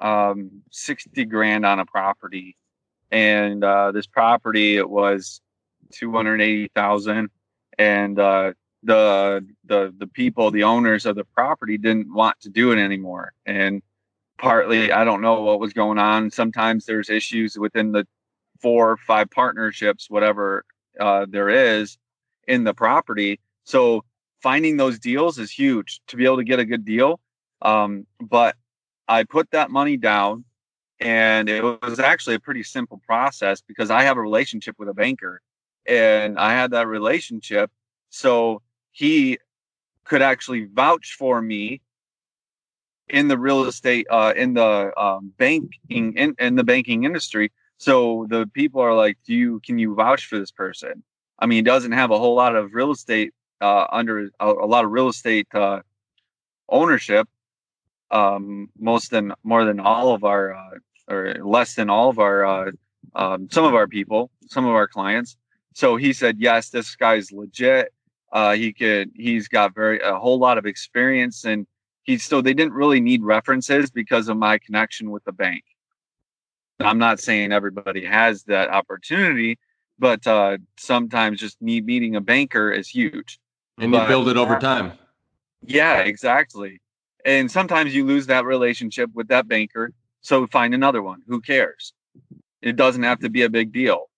um 0.00 0.62
60 0.70 1.24
grand 1.26 1.66
on 1.66 1.78
a 1.78 1.86
property. 1.86 2.56
And 3.10 3.62
uh 3.62 3.92
this 3.92 4.06
property 4.06 4.76
it 4.76 4.88
was 4.88 5.40
280,000 5.92 7.30
and 7.78 8.18
uh 8.18 8.52
the 8.82 9.46
the 9.64 9.94
the 9.98 10.06
people 10.06 10.50
the 10.50 10.64
owners 10.64 11.06
of 11.06 11.16
the 11.16 11.24
property 11.24 11.78
didn't 11.78 12.12
want 12.12 12.40
to 12.40 12.50
do 12.50 12.72
it 12.72 12.78
anymore 12.78 13.32
and 13.46 13.82
partly 14.38 14.92
I 14.92 15.04
don't 15.04 15.22
know 15.22 15.40
what 15.42 15.60
was 15.60 15.72
going 15.72 15.98
on 15.98 16.30
sometimes 16.30 16.84
there's 16.84 17.08
issues 17.08 17.58
within 17.58 17.92
the 17.92 18.06
four 18.60 18.90
or 18.90 18.96
five 18.96 19.30
partnerships 19.30 20.10
whatever 20.10 20.64
uh, 21.00 21.26
there 21.28 21.48
is 21.48 21.98
in 22.46 22.64
the 22.64 22.74
property. 22.74 23.40
So 23.64 24.04
finding 24.44 24.76
those 24.76 24.98
deals 24.98 25.38
is 25.38 25.50
huge 25.50 26.02
to 26.06 26.18
be 26.18 26.26
able 26.26 26.36
to 26.36 26.44
get 26.44 26.58
a 26.58 26.66
good 26.66 26.84
deal. 26.84 27.18
Um, 27.62 28.06
but 28.20 28.56
I 29.08 29.24
put 29.24 29.50
that 29.52 29.70
money 29.70 29.96
down, 29.96 30.44
and 31.00 31.48
it 31.48 31.62
was 31.62 31.98
actually 31.98 32.36
a 32.36 32.40
pretty 32.40 32.62
simple 32.62 33.00
process 33.06 33.62
because 33.62 33.90
I 33.90 34.02
have 34.02 34.18
a 34.18 34.20
relationship 34.20 34.76
with 34.78 34.90
a 34.90 34.92
banker, 34.92 35.40
and 35.86 36.38
I 36.38 36.52
had 36.52 36.72
that 36.72 36.86
relationship, 36.86 37.70
so 38.10 38.60
he 38.92 39.38
could 40.04 40.20
actually 40.20 40.66
vouch 40.66 41.16
for 41.18 41.40
me 41.40 41.80
in 43.08 43.28
the 43.28 43.38
real 43.38 43.64
estate 43.64 44.06
uh, 44.10 44.34
in 44.36 44.52
the 44.52 44.92
um, 45.00 45.32
banking 45.38 46.12
in, 46.16 46.34
in 46.38 46.54
the 46.54 46.64
banking 46.64 47.04
industry 47.04 47.50
so 47.78 48.26
the 48.28 48.46
people 48.54 48.80
are 48.80 48.94
like 48.94 49.18
do 49.26 49.34
you 49.34 49.60
can 49.60 49.78
you 49.78 49.94
vouch 49.94 50.24
for 50.26 50.38
this 50.38 50.50
person 50.50 51.02
i 51.38 51.44
mean 51.44 51.56
he 51.56 51.62
doesn't 51.62 51.92
have 51.92 52.10
a 52.10 52.18
whole 52.18 52.34
lot 52.34 52.56
of 52.56 52.72
real 52.72 52.92
estate 52.92 53.34
uh, 53.60 53.86
under 53.90 54.30
a, 54.40 54.46
a 54.46 54.66
lot 54.66 54.84
of 54.84 54.90
real 54.90 55.08
estate 55.08 55.46
uh, 55.54 55.80
ownership 56.68 57.28
um, 58.10 58.70
most 58.78 59.10
than 59.10 59.32
more 59.42 59.64
than 59.64 59.80
all 59.80 60.14
of 60.14 60.24
our 60.24 60.54
uh, 60.54 60.78
or 61.08 61.34
less 61.42 61.74
than 61.74 61.90
all 61.90 62.08
of 62.08 62.18
our 62.18 62.44
uh, 62.44 62.70
um, 63.14 63.48
some 63.50 63.64
of 63.64 63.74
our 63.74 63.86
people 63.86 64.30
some 64.46 64.64
of 64.66 64.72
our 64.72 64.88
clients. 64.88 65.36
So 65.74 65.96
he 65.96 66.12
said 66.12 66.36
yes 66.38 66.70
this 66.70 66.94
guy's 66.96 67.32
legit. 67.32 67.92
Uh, 68.32 68.54
he 68.54 68.72
could 68.72 69.10
he's 69.14 69.48
got 69.48 69.74
very 69.74 70.00
a 70.00 70.16
whole 70.16 70.38
lot 70.38 70.58
of 70.58 70.66
experience 70.66 71.44
and 71.44 71.66
he 72.04 72.18
so 72.18 72.40
they 72.40 72.54
didn't 72.54 72.74
really 72.74 73.00
need 73.00 73.22
references 73.22 73.90
because 73.90 74.28
of 74.28 74.36
my 74.36 74.58
connection 74.58 75.10
with 75.10 75.24
the 75.24 75.32
bank. 75.32 75.64
I'm 76.80 76.98
not 76.98 77.20
saying 77.20 77.52
everybody 77.52 78.04
has 78.04 78.44
that 78.44 78.68
opportunity, 78.68 79.58
but 79.98 80.26
uh, 80.26 80.58
sometimes 80.78 81.40
just 81.40 81.60
me 81.62 81.80
meeting 81.80 82.16
a 82.16 82.20
banker 82.20 82.70
is 82.70 82.88
huge. 82.88 83.38
And 83.78 83.92
you 83.92 84.06
build 84.06 84.28
it 84.28 84.36
over 84.36 84.58
time. 84.58 84.92
Yeah, 85.62 86.00
exactly. 86.00 86.80
And 87.24 87.50
sometimes 87.50 87.94
you 87.94 88.04
lose 88.04 88.26
that 88.26 88.44
relationship 88.44 89.10
with 89.14 89.28
that 89.28 89.48
banker. 89.48 89.92
So 90.20 90.46
find 90.46 90.74
another 90.74 91.02
one. 91.02 91.22
Who 91.26 91.40
cares? 91.40 91.92
It 92.62 92.76
doesn't 92.76 93.02
have 93.02 93.20
to 93.20 93.30
be 93.30 93.42
a 93.42 93.50
big 93.50 93.72
deal. 93.72 94.10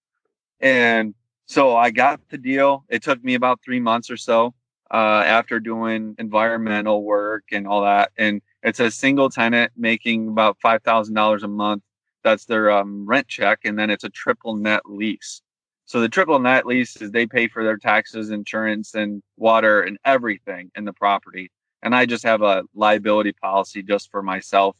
And 0.61 1.14
so 1.47 1.77
I 1.77 1.90
got 1.90 2.21
the 2.29 2.38
deal. 2.38 2.85
It 2.88 3.03
took 3.03 3.23
me 3.23 3.35
about 3.35 3.61
three 3.64 3.81
months 3.81 4.11
or 4.11 4.16
so 4.16 4.55
uh, 4.90 5.23
after 5.27 5.61
doing 5.61 6.14
environmental 6.19 7.03
work 7.03 7.45
and 7.53 7.66
all 7.66 7.83
that. 7.83 8.12
And 8.16 8.42
it's 8.62 8.81
a 8.81 8.90
single 8.90 9.31
tenant 9.31 9.73
making 9.77 10.29
about 10.29 10.59
$5,000 10.64 11.42
a 11.42 11.49
month. 11.49 11.83
That's 12.25 12.45
their 12.45 12.71
um, 12.71 13.07
rent 13.07 13.29
check. 13.29 13.61
And 13.64 13.79
then 13.79 13.90
it's 13.90 14.05
a 14.05 14.11
triple 14.11 14.57
net 14.57 14.83
lease. 14.87 15.42
So 15.87 16.01
the 16.01 16.09
triple 16.09 16.38
net 16.40 16.66
lease 16.66 16.96
is 16.96 17.12
they 17.12 17.27
pay 17.27 17.46
for 17.46 17.62
their 17.62 17.77
taxes, 17.77 18.31
insurance, 18.31 18.94
and 18.94 19.22
water 19.37 19.83
and 19.83 19.99
everything 20.05 20.70
in 20.75 20.85
the 20.85 20.92
property. 20.92 21.51
And 21.83 21.94
I 21.94 22.07
just 22.07 22.25
have 22.25 22.42
a 22.42 22.64
liability 22.75 23.33
policy 23.33 23.83
just 23.85 24.11
for 24.11 24.22
myself 24.22 24.77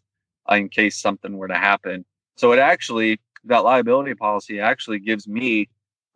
in 0.51 0.69
case 0.69 1.01
something 1.01 1.37
were 1.37 1.49
to 1.49 1.55
happen. 1.55 2.05
So 2.37 2.53
it 2.53 2.59
actually 2.59 3.21
that 3.45 3.63
liability 3.63 4.15
policy 4.15 4.61
actually 4.61 4.99
gives 4.99 5.29
me 5.29 5.69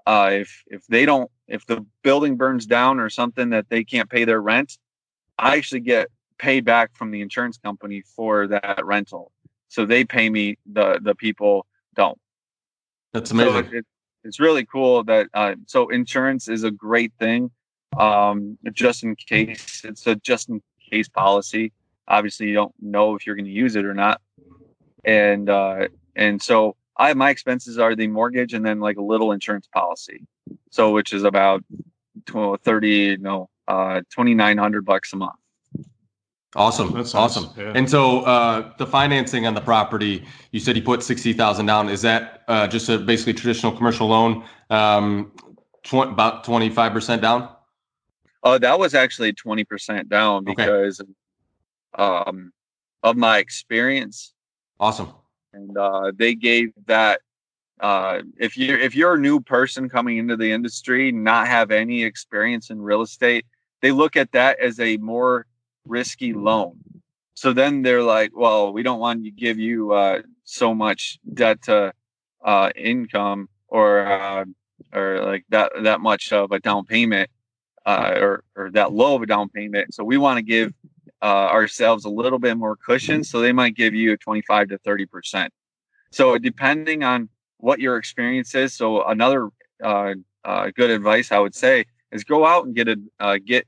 uh, 0.07 0.31
if 0.33 0.65
if 0.67 0.85
they 0.89 1.07
don't 1.07 1.31
if 1.47 1.65
the 1.67 1.87
building 2.03 2.37
burns 2.37 2.67
down 2.67 2.99
or 2.99 3.09
something 3.09 3.51
that 3.51 3.69
they 3.69 3.85
can't 3.85 4.11
pay 4.11 4.25
their 4.25 4.43
rent, 4.43 4.79
I 5.39 5.57
actually 5.57 5.81
get 5.81 6.09
paid 6.39 6.65
back 6.65 6.97
from 6.97 7.13
the 7.13 7.21
insurance 7.21 7.59
company 7.59 8.03
for 8.17 8.49
that 8.49 8.85
rental. 8.85 9.31
So 9.69 9.87
they 9.87 10.05
pay 10.05 10.31
me 10.31 10.59
the 10.67 10.99
the 11.01 11.15
people 11.15 11.67
don't. 11.95 12.19
That's 13.13 13.31
So 13.31 13.35
amazing. 13.35 13.71
it, 13.73 13.87
it's 14.25 14.41
really 14.41 14.65
cool 14.65 15.05
that 15.05 15.29
uh, 15.35 15.55
so 15.67 15.89
insurance 15.89 16.49
is 16.49 16.65
a 16.65 16.71
great 16.71 17.13
thing. 17.19 17.51
Um, 17.99 18.57
just 18.73 19.03
in 19.03 19.17
case 19.17 19.83
it's 19.85 20.07
a 20.07 20.15
just 20.17 20.49
in 20.49 20.63
case 20.91 21.09
policy. 21.09 21.73
Obviously, 22.09 22.49
you 22.49 22.55
don't 22.55 22.75
know 22.81 23.15
if 23.15 23.27
you're 23.27 23.37
going 23.37 23.47
to 23.47 23.51
use 23.53 23.77
it 23.77 23.85
or 23.85 23.95
not, 23.95 24.21
and 25.05 25.49
uh, 25.49 25.89
and 26.17 26.43
so 26.43 26.77
I 26.97 27.15
my 27.15 27.31
expenses 27.31 27.79
are 27.79 27.95
the 27.97 28.09
mortgage 28.09 28.53
and 28.53 28.65
then 28.65 28.81
like 28.81 28.97
a 28.97 29.03
little 29.03 29.33
insurance 29.33 29.69
policy, 29.73 30.27
so 30.71 30.93
which 30.93 31.13
is 31.13 31.25
about 31.25 31.65
tw- 32.27 32.61
thirty 32.63 33.17
no 33.17 33.49
uh, 33.69 34.03
twenty 34.11 34.35
nine 34.35 34.59
hundred 34.59 34.85
bucks 34.85 35.13
a 35.13 35.17
month. 35.17 35.40
Awesome. 36.57 36.93
That's 36.93 37.15
nice, 37.15 37.37
awesome. 37.37 37.51
yeah. 37.57 37.73
And 37.77 37.89
so 37.89 38.23
uh, 38.23 38.73
the 38.77 38.87
financing 38.87 39.47
on 39.47 39.55
the 39.55 39.61
property, 39.61 40.25
you 40.51 40.59
said 40.59 40.77
you 40.77 40.83
put 40.83 41.03
60,000 41.03 41.65
down. 41.67 41.89
Is 41.89 42.03
that 42.03 42.43
uh, 42.49 42.67
just 42.67 42.89
a 42.89 42.99
basically 42.99 43.35
traditional 43.35 43.71
commercial 43.71 44.09
loan? 44.09 44.45
Um, 44.69 45.33
tw- 45.85 45.95
about 46.11 46.45
25% 46.45 47.21
down? 47.21 47.49
Oh, 48.43 48.57
that 48.59 48.79
was 48.79 48.95
actually 48.95 49.35
twenty 49.35 49.65
percent 49.65 50.09
down 50.09 50.49
Okay. 50.49 50.65
because 50.65 51.03
um, 51.99 52.53
of 53.03 53.17
my 53.17 53.37
experience 53.39 54.33
Awesome. 54.79 55.11
and 55.53 55.77
uh, 55.77 56.11
they 56.17 56.35
gave 56.35 56.73
that 56.87 57.21
uh, 57.81 58.21
if 58.39 58.57
you're 58.57 58.79
if 58.79 58.95
you're 58.95 59.15
a 59.15 59.19
new 59.19 59.41
person 59.41 59.91
coming 59.91 60.17
into 60.17 60.37
the 60.39 60.51
industry 60.53 61.13
not 61.13 61.49
have 61.49 61.71
any 61.71 62.03
experience 62.03 62.71
in 62.71 62.81
real 62.81 63.03
estate 63.03 63.45
they 63.83 63.93
look 63.93 64.17
at 64.17 64.33
that 64.33 64.59
as 64.59 64.81
a 64.81 64.97
more 64.99 65.45
risky 65.91 66.33
loan 66.33 66.79
so 67.35 67.53
then 67.53 67.83
they're 67.83 68.03
like 68.03 68.31
well 68.35 68.73
we 68.73 68.83
don't 68.83 69.01
want 69.01 69.25
to 69.25 69.31
give 69.31 69.59
you 69.59 69.93
uh, 69.93 70.21
so 70.45 70.75
much 70.75 71.19
debt 71.35 71.61
to 71.63 71.93
uh, 72.45 72.71
income 72.77 73.49
or 73.69 74.07
uh, 74.07 74.45
or 74.93 75.23
like 75.25 75.45
that 75.51 75.73
that 75.83 76.01
much 76.01 76.33
of 76.33 76.53
a 76.53 76.61
down 76.61 76.85
payment 76.85 77.29
uh, 77.87 78.13
or 78.17 78.45
or 78.57 78.71
that 78.71 78.93
low 78.93 79.17
of 79.17 79.23
a 79.23 79.27
down 79.27 79.49
payment 79.49 79.93
so 79.93 80.05
we 80.05 80.17
want 80.17 80.37
to 80.37 80.43
give 80.43 80.73
uh, 81.23 81.49
ourselves 81.51 82.05
a 82.05 82.09
little 82.09 82.39
bit 82.39 82.57
more 82.57 82.77
cushion. 82.77 83.25
So 83.25 83.41
they 83.41 83.53
might 83.53 83.77
give 83.77 83.95
you 83.95 84.17
25 84.17 84.69
to 84.69 84.79
30%. 84.79 85.49
So 86.11 86.39
depending 86.39 87.05
on 87.05 87.29
what 87.59 87.81
your 87.81 87.97
experience 87.97 88.55
is. 88.55 88.75
So 88.75 89.05
another 89.05 89.51
uh, 89.83 90.15
good 90.75 90.91
advice 90.91 91.31
I 91.31 91.39
would 91.39 91.55
say 91.55 91.85
is 92.11 92.25
go 92.25 92.47
out 92.47 92.65
and 92.65 92.75
get 92.75 92.89
a 93.19 93.39
get 93.39 93.67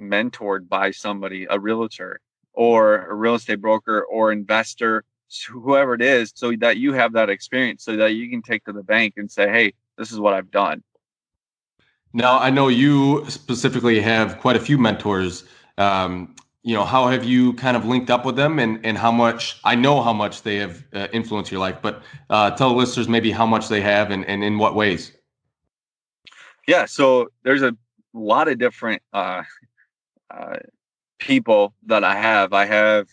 mentored 0.00 0.68
by 0.68 0.90
somebody, 0.90 1.46
a 1.48 1.58
realtor 1.58 2.20
or 2.52 3.06
a 3.06 3.14
real 3.14 3.34
estate 3.34 3.60
broker 3.60 4.02
or 4.02 4.32
investor, 4.32 5.04
whoever 5.48 5.94
it 5.94 6.02
is, 6.02 6.32
so 6.34 6.52
that 6.60 6.78
you 6.78 6.92
have 6.92 7.12
that 7.12 7.28
experience, 7.28 7.84
so 7.84 7.96
that 7.96 8.14
you 8.14 8.30
can 8.30 8.42
take 8.42 8.64
to 8.64 8.72
the 8.72 8.82
bank 8.82 9.14
and 9.16 9.30
say, 9.30 9.48
"Hey, 9.48 9.74
this 9.98 10.12
is 10.12 10.18
what 10.18 10.34
I've 10.34 10.50
done." 10.50 10.82
Now, 12.12 12.38
I 12.38 12.50
know 12.50 12.68
you 12.68 13.28
specifically 13.28 14.00
have 14.00 14.38
quite 14.38 14.56
a 14.56 14.60
few 14.60 14.78
mentors. 14.78 15.44
Um, 15.76 16.34
you 16.62 16.74
know, 16.74 16.84
how 16.84 17.08
have 17.08 17.24
you 17.24 17.52
kind 17.52 17.76
of 17.76 17.84
linked 17.84 18.10
up 18.10 18.24
with 18.24 18.36
them 18.36 18.58
and, 18.58 18.84
and 18.84 18.96
how 18.98 19.12
much, 19.12 19.60
I 19.64 19.74
know 19.74 20.02
how 20.02 20.12
much 20.12 20.42
they 20.42 20.56
have 20.56 20.82
uh, 20.92 21.08
influenced 21.12 21.52
your 21.52 21.60
life, 21.60 21.76
but 21.82 22.02
uh, 22.30 22.50
tell 22.52 22.70
the 22.70 22.74
listeners 22.74 23.08
maybe 23.08 23.30
how 23.30 23.46
much 23.46 23.68
they 23.68 23.80
have 23.82 24.10
and, 24.10 24.24
and 24.24 24.42
in 24.42 24.58
what 24.58 24.74
ways. 24.74 25.12
yeah 26.66 26.84
so 26.84 27.28
there's 27.44 27.62
a 27.62 27.76
lot 28.12 28.48
of 28.48 28.58
different 28.58 29.02
uh, 29.12 29.42
uh, 30.30 30.58
people 31.18 31.74
that 31.86 32.04
i 32.04 32.14
have. 32.14 32.52
I 32.52 32.66
have 32.66 33.08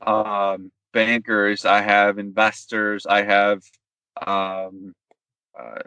um, 0.00 0.70
bankers 0.92 1.64
i 1.64 1.82
have 1.82 2.18
investors 2.18 3.06
i 3.06 3.22
have 3.22 3.62
um, 4.26 4.94
uh, 5.58 5.82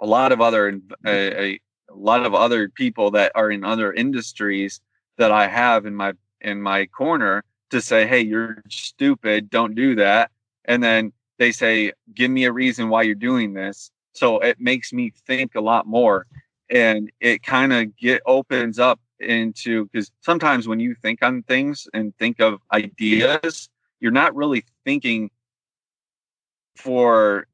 a 0.00 0.06
lot 0.06 0.32
of 0.32 0.40
other 0.40 0.80
a, 1.06 1.54
a 1.54 1.60
lot 1.92 2.24
of 2.24 2.34
other 2.34 2.68
people 2.68 3.10
that 3.12 3.32
are 3.34 3.50
in 3.50 3.64
other 3.64 3.92
industries 3.92 4.80
that 5.18 5.32
i 5.32 5.46
have 5.46 5.86
in 5.86 5.94
my 5.94 6.12
in 6.40 6.60
my 6.60 6.86
corner 6.86 7.42
to 7.70 7.80
say 7.80 8.06
hey 8.06 8.20
you're 8.20 8.62
stupid 8.68 9.50
don't 9.50 9.74
do 9.74 9.96
that. 9.96 10.30
And 10.66 10.82
then 10.82 11.12
they 11.38 11.50
say 11.50 11.92
give 12.14 12.30
me 12.30 12.44
a 12.44 12.52
reason 12.52 12.88
why 12.88 13.02
you're 13.02 13.14
doing 13.16 13.52
this. 13.52 13.90
So 14.12 14.38
it 14.38 14.60
makes 14.60 14.92
me 14.92 15.12
think 15.26 15.56
a 15.56 15.60
lot 15.60 15.86
more 15.86 16.26
and 16.70 17.10
it 17.20 17.42
kind 17.42 17.72
of 17.72 17.96
get 17.96 18.22
opens 18.26 18.78
up 18.78 19.00
into 19.20 19.86
because 19.86 20.10
sometimes 20.20 20.66
when 20.66 20.80
you 20.80 20.94
think 20.94 21.22
on 21.22 21.42
things 21.44 21.88
and 21.94 22.16
think 22.18 22.40
of 22.40 22.60
ideas 22.72 23.68
you're 24.00 24.12
not 24.12 24.34
really 24.34 24.64
thinking 24.84 25.30
for 26.76 27.46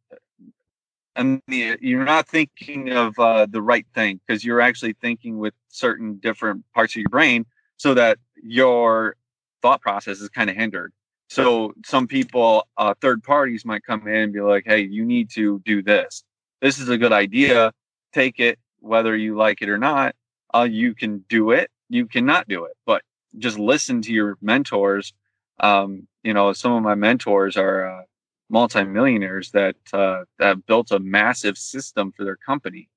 and 1.17 1.43
the, 1.49 1.77
you're 1.81 2.05
not 2.05 2.29
thinking 2.29 2.91
of 2.91 3.19
uh, 3.19 3.47
the 3.49 3.61
right 3.61 3.87
thing 3.95 4.21
because 4.27 4.45
you're 4.45 4.61
actually 4.61 4.95
thinking 5.01 5.39
with 5.39 5.55
certain 5.69 6.15
different 6.17 6.65
parts 6.75 6.95
of 6.95 7.01
your 7.01 7.11
brain 7.11 7.45
so 7.77 7.95
that 7.95 8.19
your 8.43 9.17
thought 9.61 9.81
process 9.81 10.21
is 10.21 10.29
kind 10.29 10.49
of 10.49 10.57
hindered. 10.57 10.93
So 11.29 11.75
some 11.85 12.09
people 12.09 12.67
uh, 12.77 12.95
third 13.01 13.23
parties 13.23 13.65
might 13.65 13.85
come 13.85 14.07
in 14.09 14.15
and 14.15 14.33
be 14.33 14.41
like 14.41 14.65
hey 14.67 14.81
you 14.81 15.05
need 15.05 15.31
to 15.31 15.61
do 15.65 15.83
this. 15.83 16.25
This 16.61 16.79
is 16.79 16.89
a 16.89 16.99
good 16.99 17.13
idea. 17.13 17.73
Take 18.13 18.41
it 18.41 18.59
whether 18.81 19.15
you 19.15 19.37
like 19.37 19.63
it 19.63 19.69
or 19.69 19.79
not 19.79 20.15
uh, 20.55 20.69
you 20.71 20.95
can 20.95 21.25
do 21.29 21.51
it 21.51 21.71
you 21.89 22.07
cannot 22.07 22.49
do 22.49 22.65
it 22.65 22.77
but 22.87 23.03
just 23.39 23.59
listen 23.59 24.03
to 24.03 24.13
your 24.13 24.37
mentors. 24.41 25.13
Um, 25.61 26.07
you 26.23 26.35
know 26.35 26.53
some 26.53 26.73
of 26.73 26.83
my 26.83 26.95
mentors 26.95 27.57
are 27.57 27.87
uh, 27.87 28.03
multimillionaires 28.49 29.51
that 29.53 29.77
uh, 29.93 30.25
that 30.39 30.67
built 30.67 30.91
a 30.91 30.99
massive 30.99 31.57
system 31.59 32.13
for 32.13 32.25
their 32.25 32.37
company. 32.37 32.89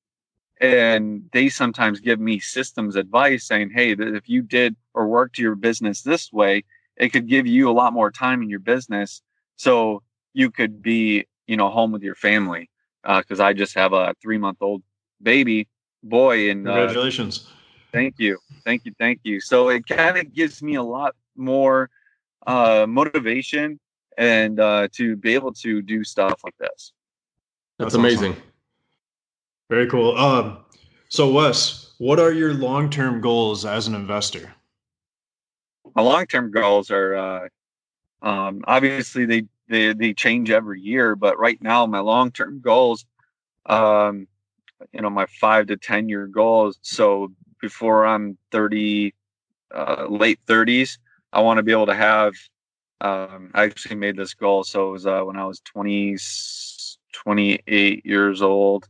And 0.61 1.29
they 1.33 1.49
sometimes 1.49 1.99
give 1.99 2.19
me 2.19 2.39
systems 2.39 2.95
advice 2.95 3.45
saying 3.45 3.71
hey 3.75 3.91
if 3.97 4.29
you 4.29 4.41
did 4.41 4.75
or 4.93 5.07
worked 5.07 5.37
your 5.37 5.55
business 5.55 6.01
this 6.01 6.31
way 6.31 6.63
it 6.95 7.09
could 7.09 7.27
give 7.27 7.47
you 7.47 7.69
a 7.69 7.73
lot 7.73 7.91
more 7.93 8.11
time 8.11 8.41
in 8.43 8.49
your 8.49 8.59
business 8.59 9.21
so 9.55 10.03
you 10.33 10.51
could 10.51 10.81
be 10.81 11.25
you 11.47 11.57
know 11.57 11.69
home 11.69 11.91
with 11.91 12.03
your 12.03 12.15
family. 12.15 12.69
Because 13.03 13.39
i 13.41 13.51
just 13.53 13.75
have 13.75 13.93
a 13.93 14.15
three 14.21 14.37
month 14.37 14.59
old 14.61 14.81
baby 15.21 15.67
boy 16.03 16.49
and 16.49 16.67
uh, 16.67 16.73
Congratulations. 16.73 17.47
Thank 17.91 18.15
you. 18.17 18.37
Thank 18.65 18.85
you. 18.85 18.93
Thank 18.99 19.21
you. 19.23 19.39
So 19.39 19.69
it 19.69 19.85
kind 19.87 20.17
of 20.17 20.33
gives 20.33 20.61
me 20.61 20.75
a 20.75 20.83
lot 20.83 21.15
more 21.35 21.89
uh, 22.47 22.85
motivation 22.87 23.79
and 24.17 24.59
uh, 24.59 24.87
to 24.93 25.15
be 25.15 25.33
able 25.33 25.53
to 25.53 25.81
do 25.81 26.03
stuff 26.03 26.41
like 26.43 26.57
this. 26.57 26.91
That's, 27.77 27.93
That's 27.93 27.95
awesome. 27.95 28.01
amazing. 28.01 28.35
Very 29.69 29.87
cool. 29.87 30.17
Um, 30.17 30.57
so 31.09 31.31
Wes, 31.31 31.93
what 31.97 32.19
are 32.19 32.31
your 32.31 32.53
long-term 32.53 33.21
goals 33.21 33.65
as 33.65 33.87
an 33.87 33.95
investor? 33.95 34.53
My 35.95 36.01
long 36.01 36.25
term 36.25 36.51
goals 36.51 36.89
are 36.89 37.15
uh, 37.15 37.47
um, 38.21 38.63
obviously 38.65 39.25
they, 39.25 39.45
they 39.67 39.93
they 39.93 40.13
change 40.13 40.49
every 40.49 40.81
year, 40.81 41.15
but 41.15 41.37
right 41.37 41.61
now 41.61 41.85
my 41.85 41.99
long 41.99 42.31
term 42.31 42.59
goals, 42.61 43.05
um, 43.67 44.27
you 44.91 45.02
know, 45.02 45.10
my 45.10 45.26
five 45.39 45.67
to 45.67 45.78
ten 45.78 46.10
year 46.10 46.28
goals. 46.28 46.80
So 46.82 47.32
before 47.62 48.06
I'm 48.06 48.38
thirty, 48.52 49.13
uh, 49.74 50.06
late 50.10 50.39
thirties, 50.48 51.00
I 51.32 51.41
want 51.41 51.58
to 51.58 51.63
be 51.63 51.72
able 51.72 51.88
to 51.88 51.96
have 51.96 52.34
um, 53.04 53.52
I 53.54 53.63
actually 53.63 53.96
made 53.96 54.15
this 54.15 54.34
goal. 54.34 54.63
So 54.63 54.89
it 54.89 54.91
was 54.91 55.06
uh, 55.06 55.22
when 55.22 55.36
I 55.36 55.46
was 55.46 55.60
20, 55.60 56.17
28 57.12 58.06
years 58.06 58.41
old. 58.41 58.88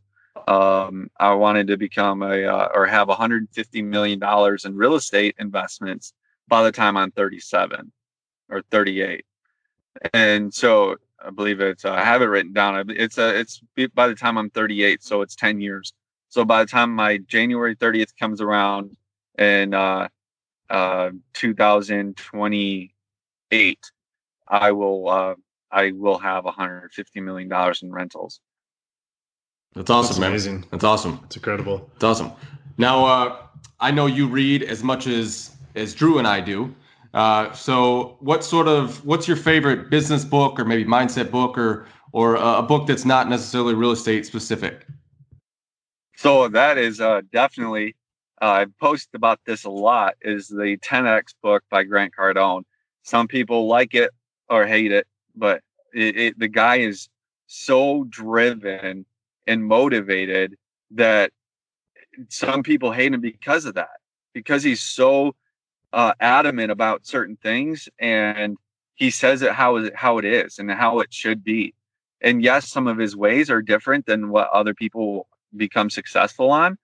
Um, 0.47 1.09
I 1.19 1.33
wanted 1.33 1.67
to 1.67 1.77
become 1.77 2.21
a 2.21 2.43
uh, 2.43 2.69
or 2.73 2.85
have 2.85 3.07
150 3.07 3.81
million 3.81 4.19
dollars 4.19 4.65
in 4.65 4.75
real 4.75 4.95
estate 4.95 5.35
investments 5.39 6.13
by 6.47 6.63
the 6.63 6.71
time 6.71 6.97
I'm 6.97 7.11
37 7.11 7.91
or 8.49 8.61
38. 8.69 9.25
And 10.13 10.53
so 10.53 10.97
I 11.25 11.29
believe 11.29 11.61
it's 11.61 11.85
uh, 11.85 11.93
I 11.93 12.03
have 12.03 12.21
it 12.21 12.25
written 12.25 12.51
down. 12.53 12.89
It's 12.89 13.17
a 13.17 13.29
uh, 13.29 13.31
it's 13.31 13.61
by 13.93 14.07
the 14.07 14.15
time 14.15 14.37
I'm 14.37 14.49
38, 14.49 15.01
so 15.03 15.21
it's 15.21 15.35
10 15.35 15.61
years. 15.61 15.93
So 16.29 16.43
by 16.43 16.63
the 16.63 16.69
time 16.69 16.93
my 16.93 17.19
January 17.19 17.75
30th 17.75 18.17
comes 18.17 18.41
around 18.41 18.97
in 19.37 19.73
uh, 19.73 20.09
uh, 20.69 21.11
2028, 21.33 23.79
I 24.47 24.71
will 24.71 25.09
uh, 25.09 25.35
I 25.71 25.91
will 25.91 26.19
have 26.19 26.45
150 26.45 27.21
million 27.21 27.49
dollars 27.49 27.83
in 27.83 27.91
rentals. 27.91 28.39
That's 29.75 29.89
awesome, 29.89 30.09
That's 30.09 30.19
man. 30.19 30.31
Amazing. 30.31 30.65
That's 30.71 30.83
awesome. 30.83 31.19
It's 31.25 31.35
incredible. 31.35 31.89
It's 31.95 32.03
awesome. 32.03 32.31
Now, 32.77 33.05
uh, 33.05 33.37
I 33.79 33.89
know 33.91 34.05
you 34.05 34.27
read 34.27 34.63
as 34.63 34.83
much 34.83 35.07
as 35.07 35.55
as 35.75 35.95
Drew 35.95 36.19
and 36.19 36.27
I 36.27 36.41
do. 36.41 36.75
Uh, 37.13 37.51
so, 37.53 38.17
what 38.19 38.43
sort 38.43 38.67
of 38.67 39.05
what's 39.05 39.27
your 39.27 39.37
favorite 39.37 39.89
business 39.89 40.25
book, 40.25 40.59
or 40.59 40.65
maybe 40.65 40.85
mindset 40.85 41.29
book, 41.29 41.57
or 41.57 41.85
or 42.11 42.35
a 42.35 42.61
book 42.61 42.87
that's 42.87 43.05
not 43.05 43.29
necessarily 43.29 43.73
real 43.73 43.91
estate 43.91 44.25
specific? 44.25 44.85
So 46.15 46.47
that 46.47 46.77
is 46.77 47.01
uh, 47.01 47.21
definitely 47.31 47.95
uh, 48.41 48.45
I 48.45 48.65
post 48.79 49.09
about 49.13 49.39
this 49.45 49.65
a 49.65 49.69
lot. 49.69 50.15
Is 50.21 50.47
the 50.47 50.77
10x 50.77 51.35
book 51.41 51.63
by 51.69 51.83
Grant 51.83 52.13
Cardone. 52.17 52.63
Some 53.03 53.27
people 53.27 53.67
like 53.67 53.93
it 53.93 54.11
or 54.49 54.65
hate 54.65 54.91
it, 54.91 55.07
but 55.35 55.61
it, 55.93 56.17
it, 56.17 56.39
the 56.39 56.47
guy 56.47 56.77
is 56.77 57.09
so 57.47 58.05
driven 58.05 59.05
and 59.47 59.65
motivated 59.65 60.55
that 60.91 61.31
some 62.29 62.63
people 62.63 62.91
hate 62.91 63.13
him 63.13 63.21
because 63.21 63.65
of 63.65 63.75
that 63.75 63.99
because 64.33 64.63
he's 64.63 64.81
so 64.81 65.35
uh, 65.93 66.13
adamant 66.19 66.71
about 66.71 67.05
certain 67.05 67.37
things 67.37 67.87
and 67.99 68.57
he 68.95 69.09
says 69.09 69.41
it 69.41 69.51
how 69.51 69.77
it 69.77 69.95
how 69.95 70.17
it 70.17 70.25
is 70.25 70.59
and 70.59 70.69
how 70.71 70.99
it 70.99 71.13
should 71.13 71.43
be 71.43 71.73
and 72.21 72.43
yes 72.43 72.67
some 72.67 72.87
of 72.87 72.97
his 72.97 73.15
ways 73.15 73.49
are 73.49 73.61
different 73.61 74.05
than 74.05 74.29
what 74.29 74.49
other 74.51 74.73
people 74.73 75.27
become 75.55 75.89
successful 75.89 76.51
on 76.51 76.77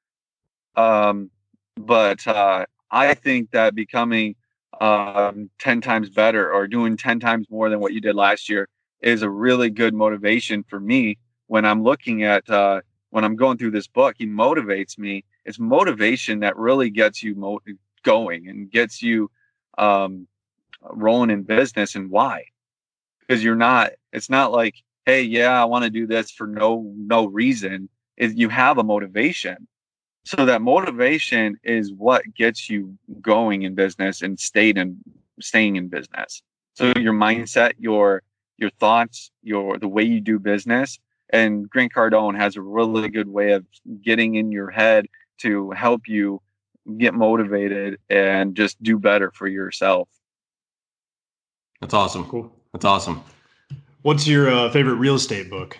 um, 0.76 1.30
but 1.76 2.26
uh, 2.28 2.66
i 2.92 3.14
think 3.14 3.52
that 3.52 3.76
becoming 3.76 4.36
um, 4.80 5.50
10 5.60 5.82
times 5.82 6.10
better 6.10 6.52
or 6.52 6.68
doing 6.68 6.96
10 6.96 7.20
times 7.20 7.48
more 7.50 7.70
than 7.70 7.80
what 7.80 7.94
you 7.94 8.00
did 8.00 8.16
last 8.16 8.48
year 8.48 8.70
is 9.02 9.24
a 9.24 9.30
really 9.30 9.70
good 9.70 9.94
motivation 9.94 10.64
for 10.64 10.80
me 10.80 11.18
when 11.50 11.66
I'm 11.66 11.84
looking 11.84 12.24
at 12.24 12.48
uh, 12.50 12.82
when 13.10 13.24
I'm 13.26 13.36
going 13.36 13.58
through 13.58 13.72
this 13.72 13.88
book, 13.88 14.16
he 14.18 14.28
motivates 14.28 14.98
me. 14.98 15.26
It's 15.46 15.60
motivation 15.60 16.40
that 16.42 16.56
really 16.56 16.92
gets 16.92 17.24
you 17.24 17.34
mo- 17.34 17.60
going 18.04 18.48
and 18.48 18.72
gets 18.72 19.02
you 19.02 19.30
um, 19.78 20.28
rolling 20.82 21.30
in 21.30 21.44
business. 21.44 21.96
And 21.96 22.10
why? 22.10 22.46
Because 23.20 23.44
you're 23.44 23.56
not. 23.56 23.92
It's 24.12 24.30
not 24.30 24.52
like, 24.52 24.76
hey, 25.06 25.22
yeah, 25.22 25.62
I 25.62 25.66
want 25.66 25.84
to 25.86 25.90
do 25.90 26.08
this 26.08 26.32
for 26.32 26.48
no 26.48 26.92
no 26.96 27.26
reason. 27.28 27.90
Is 28.18 28.36
you 28.36 28.50
have 28.50 28.78
a 28.78 28.84
motivation. 28.84 29.68
So 30.26 30.46
that 30.46 30.62
motivation 30.62 31.58
is 31.64 31.94
what 31.94 32.24
gets 32.36 32.70
you 32.70 32.98
going 33.22 33.64
in 33.64 33.74
business 33.74 34.22
and 34.22 34.40
staying 34.40 34.78
in 34.78 34.98
staying 35.40 35.76
in 35.76 35.88
business. 35.88 36.42
So 36.74 36.94
your 36.98 37.14
mindset, 37.14 37.74
your 37.80 38.24
your 38.58 38.70
thoughts, 38.72 39.32
your 39.42 39.78
the 39.78 39.88
way 39.88 40.04
you 40.04 40.20
do 40.20 40.40
business 40.40 41.00
and 41.32 41.70
Grant 41.70 41.94
Cardone 41.94 42.38
has 42.38 42.56
a 42.56 42.62
really 42.62 43.10
good 43.10 43.28
way 43.28 43.52
of 43.52 43.66
getting 44.02 44.36
in 44.36 44.52
your 44.52 44.70
head 44.70 45.08
to 45.40 45.72
help 45.72 46.08
you 46.08 46.42
get 46.98 47.14
motivated 47.14 48.00
and 48.10 48.56
just 48.56 48.82
do 48.82 48.98
better 48.98 49.32
for 49.32 49.48
yourself. 49.48 50.10
That's 51.82 51.94
awesome. 51.94 52.26
Cool. 52.26 52.52
That's 52.74 52.86
awesome. 52.86 53.24
What's 54.02 54.28
your 54.28 54.50
uh, 54.50 54.70
favorite 54.72 54.96
real 54.96 55.16
estate 55.16 55.50
book? 55.50 55.78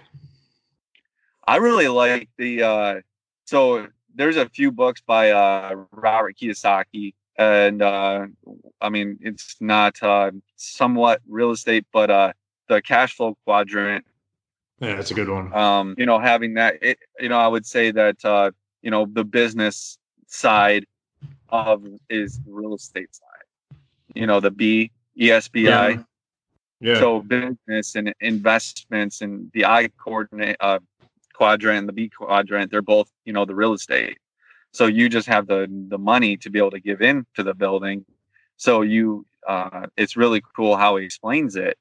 I 1.48 1.58
really 1.58 1.88
like 1.88 2.30
the 2.38 2.64
uh, 2.64 3.02
so 3.46 3.88
there's 4.14 4.38
a 4.38 4.48
few 4.50 4.72
books 4.72 5.02
by 5.02 5.32
uh, 5.32 5.84
Robert 5.92 6.38
Kiyosaki 6.38 7.14
and 7.38 7.82
uh, 7.82 8.28
I 8.82 8.90
mean 8.90 9.18
it's 9.22 9.56
not 9.60 10.02
uh, 10.04 10.32
somewhat 10.56 11.22
real 11.28 11.52
estate 11.52 11.86
but 11.92 12.12
uh, 12.12 12.34
the 12.68 12.82
cash 12.82 13.16
flow 13.16 13.38
quadrant 13.46 14.06
yeah, 14.82 14.96
that's 14.96 15.12
a 15.12 15.14
good 15.14 15.30
one. 15.30 15.54
Um, 15.54 15.96
you 15.98 16.06
know, 16.06 16.20
having 16.20 16.54
that, 16.54 16.76
it, 16.82 17.00
you 17.20 17.30
know, 17.30 17.38
I 17.38 17.48
would 17.48 17.66
say 17.66 17.92
that, 17.92 18.24
uh, 18.24 18.52
you 18.82 18.90
know, 18.90 19.06
the 19.12 19.26
business 19.26 19.98
side 20.28 20.86
of 21.52 21.86
is 22.10 22.40
real 22.48 22.76
estate 22.76 23.14
side. 23.16 23.78
You 24.16 24.28
know, 24.28 24.40
the 24.40 24.52
B 24.52 24.92
ESBI. 25.20 25.64
Yeah. 25.64 25.98
yeah. 26.80 27.00
So 27.00 27.22
business 27.22 27.96
and 27.96 28.14
investments 28.20 29.22
and 29.22 29.52
the 29.54 29.66
I 29.66 29.90
coordinate 30.04 30.58
uh, 30.60 30.80
quadrant 31.34 31.80
and 31.80 31.88
the 31.88 31.94
B 31.94 32.10
quadrant, 32.10 32.72
they're 32.72 32.82
both, 32.82 33.10
you 33.26 33.34
know, 33.34 33.46
the 33.46 33.56
real 33.56 33.74
estate. 33.74 34.18
So 34.72 34.86
you 34.86 35.10
just 35.10 35.28
have 35.28 35.48
the 35.48 35.68
the 35.90 35.98
money 35.98 36.38
to 36.38 36.50
be 36.50 36.60
able 36.60 36.72
to 36.72 36.80
give 36.80 37.02
in 37.02 37.26
to 37.36 37.44
the 37.44 37.54
building. 37.54 38.06
So 38.58 38.82
you, 38.82 39.26
uh, 39.48 39.88
it's 39.96 40.18
really 40.18 40.42
cool 40.56 40.76
how 40.76 40.98
he 40.98 41.06
explains 41.06 41.56
it 41.56 41.78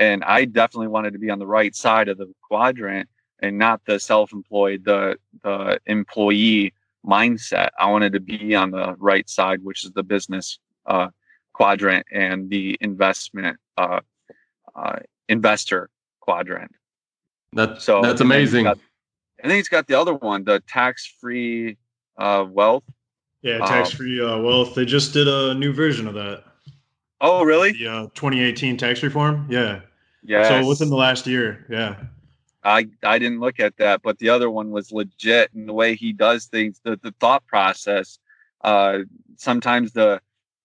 and 0.00 0.24
I 0.24 0.46
definitely 0.46 0.88
wanted 0.88 1.12
to 1.12 1.18
be 1.18 1.30
on 1.30 1.38
the 1.38 1.46
right 1.46 1.74
side 1.74 2.08
of 2.08 2.18
the 2.18 2.32
quadrant 2.42 3.08
and 3.40 3.58
not 3.58 3.82
the 3.86 4.00
self-employed, 4.00 4.84
the 4.84 5.18
the 5.42 5.78
employee 5.86 6.72
mindset. 7.06 7.70
I 7.78 7.90
wanted 7.90 8.12
to 8.12 8.20
be 8.20 8.54
on 8.54 8.70
the 8.70 8.94
right 8.98 9.28
side, 9.28 9.62
which 9.62 9.84
is 9.84 9.92
the 9.92 10.02
business 10.02 10.58
uh, 10.86 11.08
quadrant 11.52 12.06
and 12.12 12.50
the 12.50 12.76
investment 12.80 13.58
uh, 13.76 14.00
uh, 14.74 14.98
investor 15.28 15.90
quadrant. 16.20 16.72
That's 17.52 17.84
so 17.84 18.02
that's 18.02 18.20
amazing. 18.20 18.64
Got, 18.64 18.78
I 19.42 19.48
think 19.48 19.56
he's 19.56 19.68
got 19.68 19.86
the 19.86 19.98
other 19.98 20.14
one, 20.14 20.44
the 20.44 20.60
tax-free 20.68 21.76
uh, 22.18 22.44
wealth. 22.48 22.84
Yeah, 23.42 23.58
tax-free 23.58 24.20
uh, 24.22 24.38
wealth. 24.38 24.74
They 24.74 24.84
just 24.84 25.12
did 25.12 25.26
a 25.26 25.54
new 25.54 25.72
version 25.72 26.06
of 26.06 26.14
that. 26.14 26.44
Oh, 27.20 27.42
really? 27.42 27.74
Yeah, 27.76 28.02
uh, 28.02 28.08
2018 28.14 28.76
tax 28.76 29.02
reform. 29.02 29.46
Yeah. 29.50 29.80
Yeah. 30.22 30.60
So 30.60 30.68
within 30.68 30.90
the 30.90 30.96
last 30.96 31.26
year, 31.26 31.66
yeah. 31.70 31.96
I 32.62 32.88
I 33.02 33.18
didn't 33.18 33.40
look 33.40 33.60
at 33.60 33.76
that, 33.78 34.02
but 34.02 34.18
the 34.18 34.28
other 34.28 34.50
one 34.50 34.70
was 34.70 34.92
legit 34.92 35.52
and 35.54 35.68
the 35.68 35.72
way 35.72 35.94
he 35.94 36.12
does 36.12 36.46
things, 36.46 36.80
the 36.84 36.98
the 37.02 37.14
thought 37.20 37.46
process. 37.46 38.18
Uh, 38.62 39.00
sometimes 39.36 39.92
the 39.92 40.20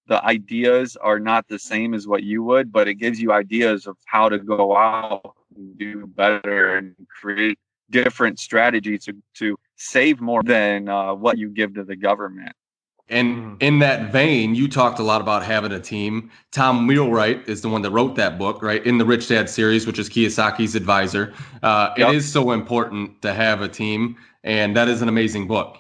the 0.08 0.24
ideas 0.24 0.96
are 0.98 1.20
not 1.20 1.48
the 1.48 1.58
same 1.58 1.94
as 1.94 2.08
what 2.08 2.24
you 2.24 2.44
would, 2.44 2.72
but 2.72 2.88
it 2.88 2.96
gives 2.96 3.20
you 3.20 3.32
ideas 3.32 3.88
of 3.88 3.98
how 4.06 4.30
to 4.30 4.38
go 4.38 4.76
out 4.76 5.36
and 5.56 5.78
do 5.78 6.06
better 6.08 6.78
and 6.78 6.96
create 7.10 7.58
different 7.90 8.40
strategies 8.40 9.06
to 9.06 9.14
to 9.36 9.58
save 9.78 10.22
more 10.22 10.44
than 10.44 10.90
uh, 10.90 11.14
what 11.14 11.38
you 11.38 11.50
give 11.50 11.74
to 11.76 11.84
the 11.84 11.96
government. 11.96 12.54
And 13.10 13.38
mm. 13.38 13.64
in 13.64 13.80
that 13.80 14.12
vein, 14.12 14.56
you 14.56 14.68
talked 14.68 15.00
a 15.00 15.04
lot 15.04 15.22
about 15.22 15.44
having 15.44 15.72
a 15.72 15.80
team. 15.80 16.32
Tom 16.52 16.88
Wheelwright 16.88 17.48
is 17.48 17.62
the 17.62 17.70
one 17.70 17.82
that 17.84 17.92
wrote 17.92 18.16
that 18.16 18.40
book, 18.40 18.64
right? 18.64 18.86
In 18.86 18.98
the 18.98 19.06
Rich 19.06 19.28
Dad 19.28 19.50
series, 19.50 19.86
which 19.86 20.00
is 20.00 20.10
Kiyosaki's 20.10 20.76
advisor. 20.76 21.34
Uh, 21.62 21.94
yep. 21.98 22.10
It 22.10 22.16
is 22.16 22.32
so 22.32 22.52
important 22.52 23.22
to 23.22 23.34
have 23.34 23.62
a 23.62 23.70
team, 23.70 24.16
and 24.44 24.76
that 24.76 24.88
is 24.88 25.02
an 25.02 25.10
amazing 25.10 25.48
book. 25.48 25.78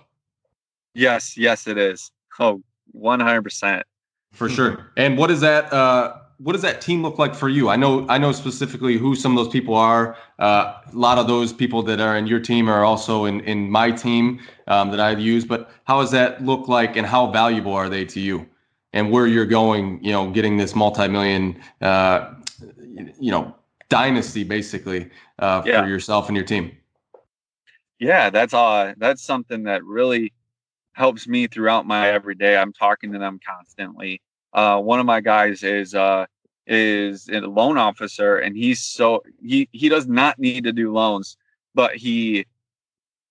Yes, 0.93 1.35
yes, 1.35 1.67
it 1.67 1.77
is. 1.77 2.11
Oh, 2.39 2.61
100%. 2.95 3.83
For 4.31 4.49
sure. 4.49 4.91
And 4.97 5.17
what 5.17 5.31
is 5.31 5.41
that? 5.41 5.71
Uh, 5.71 6.17
what 6.37 6.53
does 6.53 6.61
that 6.61 6.81
team 6.81 7.01
look 7.01 7.17
like 7.17 7.33
for 7.33 7.49
you? 7.49 7.69
I 7.69 7.75
know 7.75 8.05
I 8.09 8.17
know 8.17 8.31
specifically 8.31 8.97
who 8.97 9.15
some 9.15 9.37
of 9.37 9.43
those 9.43 9.51
people 9.51 9.75
are. 9.75 10.17
Uh, 10.39 10.73
a 10.91 10.95
lot 10.95 11.17
of 11.17 11.27
those 11.27 11.53
people 11.53 11.81
that 11.83 12.01
are 12.01 12.17
in 12.17 12.27
your 12.27 12.39
team 12.39 12.69
are 12.69 12.83
also 12.83 13.25
in 13.25 13.41
in 13.41 13.69
my 13.69 13.91
team 13.91 14.41
um, 14.67 14.91
that 14.91 14.99
I've 14.99 15.19
used. 15.19 15.47
But 15.47 15.71
how 15.85 16.01
does 16.01 16.11
that 16.11 16.43
look 16.43 16.67
like, 16.67 16.95
and 16.95 17.07
how 17.07 17.27
valuable 17.27 17.73
are 17.73 17.89
they 17.89 18.05
to 18.05 18.19
you? 18.19 18.45
And 18.93 19.11
where 19.11 19.27
you're 19.27 19.45
going, 19.45 20.03
you 20.03 20.11
know, 20.11 20.29
getting 20.29 20.57
this 20.57 20.73
multi-million, 20.73 21.61
uh, 21.81 22.33
you 23.19 23.31
know, 23.31 23.53
dynasty 23.89 24.43
basically 24.45 25.09
uh, 25.39 25.61
yeah. 25.65 25.81
for 25.81 25.87
yourself 25.87 26.27
and 26.27 26.35
your 26.35 26.45
team. 26.45 26.71
Yeah, 27.99 28.29
that's 28.29 28.53
uh 28.53 28.93
that's 28.97 29.23
something 29.23 29.63
that 29.63 29.83
really 29.83 30.33
helps 30.93 31.27
me 31.27 31.47
throughout 31.47 31.85
my 31.85 32.09
everyday. 32.09 32.57
I'm 32.57 32.73
talking 32.73 33.11
to 33.13 33.19
them 33.19 33.39
constantly 33.45 34.21
uh, 34.55 34.79
one 34.79 34.99
of 34.99 35.05
my 35.05 35.19
guys 35.19 35.63
is 35.63 35.93
uh, 35.93 36.25
is 36.65 37.27
a 37.29 37.41
loan 37.41 37.77
officer, 37.77 38.37
and 38.37 38.55
he's 38.55 38.81
so 38.81 39.21
he 39.43 39.67
he 39.73 39.89
does 39.89 40.07
not 40.07 40.39
need 40.39 40.63
to 40.63 40.71
do 40.71 40.93
loans, 40.93 41.37
but 41.75 41.95
he 41.95 42.45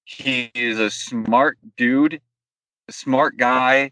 he 0.05 0.51
is 0.55 0.79
a 0.79 0.91
smart 0.91 1.59
dude, 1.79 2.21
a 2.89 2.93
smart 2.93 3.39
guy 3.39 3.91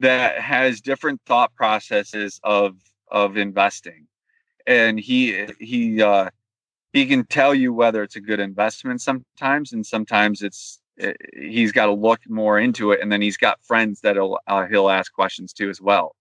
that 0.00 0.40
has 0.40 0.80
different 0.80 1.20
thought 1.26 1.54
processes 1.54 2.40
of 2.42 2.76
of 3.08 3.36
investing, 3.36 4.08
and 4.66 4.98
he 4.98 5.46
he 5.60 6.02
uh, 6.02 6.28
he 6.92 7.06
can 7.06 7.24
tell 7.26 7.54
you 7.54 7.72
whether 7.72 8.02
it's 8.02 8.16
a 8.16 8.20
good 8.20 8.40
investment 8.40 9.00
sometimes, 9.00 9.72
and 9.72 9.86
sometimes 9.86 10.42
it's 10.42 10.80
eh, 10.98 11.12
he's 11.34 11.70
got 11.70 11.86
to 11.86 11.92
look 11.92 12.20
more 12.28 12.58
into 12.58 12.90
it, 12.90 13.00
and 13.00 13.12
then 13.12 13.22
he's 13.22 13.36
got 13.36 13.62
friends 13.62 14.00
that 14.00 14.16
uh, 14.18 14.66
he'll 14.66 14.90
ask 14.90 15.12
questions 15.12 15.52
to 15.52 15.70
as 15.70 15.80
well. 15.80 16.16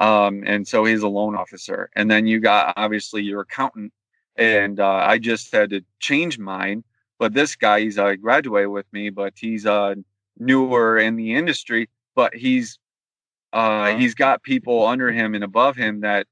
Um, 0.00 0.42
and 0.46 0.66
so 0.66 0.84
he's 0.84 1.02
a 1.02 1.08
loan 1.08 1.36
officer, 1.36 1.90
and 1.94 2.10
then 2.10 2.26
you 2.26 2.40
got 2.40 2.74
obviously 2.76 3.22
your 3.22 3.42
accountant, 3.42 3.92
and 4.36 4.80
uh, 4.80 5.04
I 5.06 5.18
just 5.18 5.52
had 5.52 5.70
to 5.70 5.82
change 6.00 6.38
mine. 6.38 6.84
But 7.18 7.34
this 7.34 7.54
guy, 7.54 7.80
he's 7.80 7.98
uh, 7.98 8.16
graduated 8.16 8.70
with 8.70 8.86
me, 8.92 9.10
but 9.10 9.34
he's 9.36 9.66
uh, 9.66 9.94
newer 10.38 10.98
in 10.98 11.16
the 11.16 11.34
industry, 11.34 11.88
but 12.14 12.34
he's 12.34 12.78
uh, 13.52 13.94
he's 13.96 14.14
got 14.14 14.42
people 14.42 14.86
under 14.86 15.12
him 15.12 15.34
and 15.34 15.44
above 15.44 15.76
him 15.76 16.00
that 16.00 16.26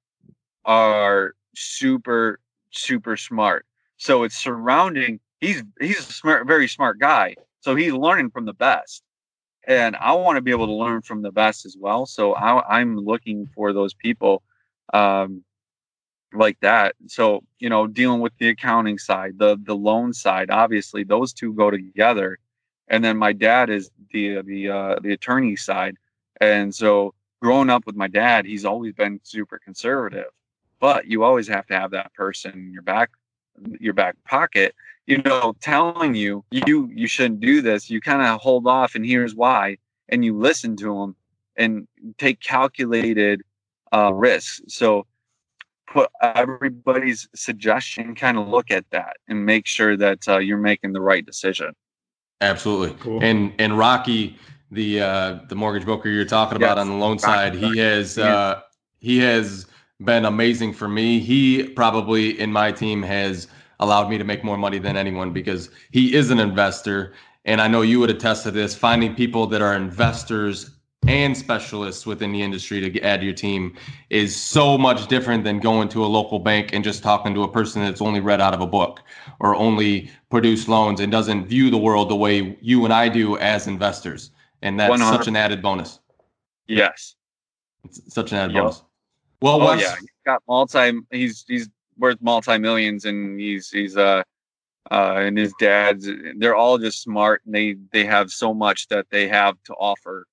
are 0.65 1.35
super 1.55 2.41
super 2.71 3.17
smart. 3.17 3.67
So 3.99 4.23
it's 4.23 4.37
surrounding. 4.37 5.21
He's 5.41 5.63
he's 5.79 5.99
a 5.99 6.13
smart, 6.13 6.47
very 6.47 6.69
smart 6.69 6.99
guy. 6.99 7.37
So 7.61 7.77
he's 7.77 7.93
learning 7.93 8.31
from 8.31 8.47
the 8.47 8.55
best, 8.55 9.03
and 9.67 9.97
I 9.97 10.13
want 10.13 10.37
to 10.37 10.43
be 10.43 10.51
able 10.51 10.67
to 10.67 10.73
learn 10.73 11.03
from 11.03 11.23
the 11.23 11.33
best 11.33 11.67
as 11.67 11.77
well. 11.79 12.07
So 12.07 12.35
I, 12.35 12.81
am 12.81 12.97
looking 12.97 13.47
for 13.55 13.73
those 13.73 13.95
people, 13.95 14.43
um, 14.93 15.45
like 16.33 16.59
that. 16.61 16.95
So 17.07 17.43
you 17.59 17.69
know, 17.69 17.87
dealing 17.87 18.21
with 18.21 18.33
the 18.39 18.49
accounting 18.49 18.99
side, 18.99 19.39
the 19.39 19.59
the 19.63 19.77
loan 19.77 20.13
side, 20.13 20.51
obviously 20.51 21.05
those 21.05 21.33
two 21.33 21.53
go 21.55 21.71
together, 21.71 22.39
and 22.89 23.05
then 23.05 23.17
my 23.17 23.33
dad 23.33 23.71
is 23.71 23.91
the 24.13 24.43
the 24.43 24.71
uh, 24.71 24.97
the 25.03 25.13
attorney 25.13 25.57
side, 25.57 25.97
and 26.41 26.75
so 26.75 27.15
growing 27.43 27.71
up 27.71 27.87
with 27.87 27.97
my 27.97 28.09
dad, 28.09 28.45
he's 28.45 28.65
always 28.65 28.93
been 28.93 29.21
super 29.25 29.59
conservative 29.59 30.31
but 30.81 31.07
you 31.07 31.23
always 31.23 31.47
have 31.47 31.67
to 31.67 31.75
have 31.75 31.93
that 31.93 32.13
person 32.15 32.53
in 32.53 32.73
your 32.73 32.83
back 32.83 33.11
your 33.79 33.93
back 33.93 34.17
pocket 34.27 34.75
you 35.07 35.19
know 35.23 35.55
telling 35.61 36.15
you 36.15 36.45
you 36.51 36.91
you 36.93 37.07
shouldn't 37.07 37.41
do 37.41 37.61
this 37.61 37.91
you 37.91 38.01
kind 38.01 38.23
of 38.23 38.41
hold 38.41 38.67
off 38.67 38.95
and 38.95 39.05
here's 39.05 39.35
why 39.35 39.77
and 40.09 40.25
you 40.25 40.37
listen 40.37 40.77
to 40.77 40.95
them 40.95 41.17
and 41.57 41.87
take 42.19 42.41
calculated 42.41 43.43
uh, 43.93 44.13
risks 44.13 44.61
so 44.69 45.07
put 45.87 46.09
everybody's 46.23 47.29
suggestion 47.35 48.15
kind 48.15 48.39
of 48.39 48.47
look 48.49 48.71
at 48.71 48.85
that 48.91 49.17
and 49.29 49.45
make 49.45 49.67
sure 49.67 49.97
that 49.97 50.27
uh, 50.29 50.39
you're 50.39 50.59
making 50.59 50.93
the 50.93 51.01
right 51.01 51.27
decision 51.27 51.75
absolutely 52.41 52.97
cool. 53.01 53.23
and 53.23 53.53
and 53.59 53.77
rocky 53.77 54.37
the 54.71 55.01
uh 55.01 55.39
the 55.49 55.55
mortgage 55.57 55.85
broker 55.85 56.09
you're 56.09 56.25
talking 56.25 56.57
about 56.57 56.77
yes. 56.77 56.83
on 56.83 56.89
the 56.89 56.95
loan 56.95 57.17
rocky, 57.17 57.21
side 57.21 57.55
he 57.55 57.79
has 57.79 58.19
uh 58.19 58.61
he 59.01 59.19
has 59.19 59.67
been 60.01 60.25
amazing 60.25 60.73
for 60.73 60.89
me. 60.89 61.21
He 61.21 61.65
probably 61.65 62.39
in 62.39 62.53
my 62.53 62.73
team 62.73 63.03
has 63.03 63.49
allowed 63.81 64.09
me 64.09 64.19
to 64.19 64.25
make 64.25 64.45
more 64.45 64.57
money 64.57 64.79
than 64.79 64.97
anyone 64.97 65.33
because 65.33 65.71
he 65.91 66.15
is 66.15 66.31
an 66.31 66.39
investor. 66.39 67.13
And 67.45 67.61
I 67.61 67.69
know 67.69 67.83
you 67.83 67.99
would 68.01 68.11
attest 68.11 68.45
to 68.45 68.51
this 68.51 68.77
finding 68.77 69.15
people 69.15 69.47
that 69.49 69.61
are 69.61 69.75
investors 69.75 70.71
and 71.09 71.37
specialists 71.37 72.05
within 72.05 72.31
the 72.31 72.43
industry 72.43 72.81
to 72.81 73.01
add 73.01 73.21
to 73.21 73.27
your 73.27 73.35
team 73.35 73.75
is 74.11 74.37
so 74.37 74.77
much 74.77 75.09
different 75.09 75.45
than 75.45 75.59
going 75.59 75.89
to 75.89 76.05
a 76.05 76.07
local 76.07 76.39
bank 76.39 76.75
and 76.75 76.85
just 76.85 77.03
talking 77.03 77.35
to 77.35 77.43
a 77.43 77.51
person 77.51 77.83
that's 77.83 78.03
only 78.03 78.21
read 78.21 78.41
out 78.41 78.53
of 78.53 78.61
a 78.61 78.67
book 78.67 79.01
or 79.41 79.57
only 79.57 80.11
produced 80.29 80.69
loans 80.69 81.01
and 81.01 81.11
doesn't 81.11 81.47
view 81.47 81.71
the 81.71 81.79
world 81.79 82.11
the 82.11 82.17
way 82.17 82.57
you 82.61 82.85
and 82.85 82.93
I 82.93 83.09
do 83.09 83.39
as 83.39 83.67
investors. 83.67 84.31
And 84.61 84.79
that's 84.79 84.91
100. 84.91 85.17
such 85.17 85.27
an 85.27 85.37
added 85.37 85.63
bonus. 85.63 86.01
Yes. 86.69 87.17
It's 87.85 88.13
such 88.13 88.33
an 88.33 88.39
added 88.39 88.55
yep. 88.55 88.65
bonus. 88.65 88.83
Well, 89.41 89.63
oh, 89.63 89.73
yeah, 89.73 89.97
he's 89.99 90.11
got 90.27 90.43
multi. 90.47 91.01
He's 91.11 91.47
he's 91.49 91.71
worth 92.01 92.19
multi 92.21 92.59
millions, 92.59 93.05
and 93.05 93.39
he's 93.39 93.71
he's 93.71 93.97
uh 93.97 94.23
uh 94.91 95.15
and 95.17 95.39
his 95.39 95.53
dad's. 95.61 96.09
They're 96.37 96.57
all 96.57 96.79
just 96.79 97.03
smart, 97.03 97.43
and 97.45 97.55
they 97.55 97.77
they 97.93 98.05
have 98.05 98.31
so 98.31 98.55
much 98.55 98.89
that 98.89 99.07
they 99.11 99.29
have 99.29 99.57
to 99.65 99.75
offer. 99.75 100.27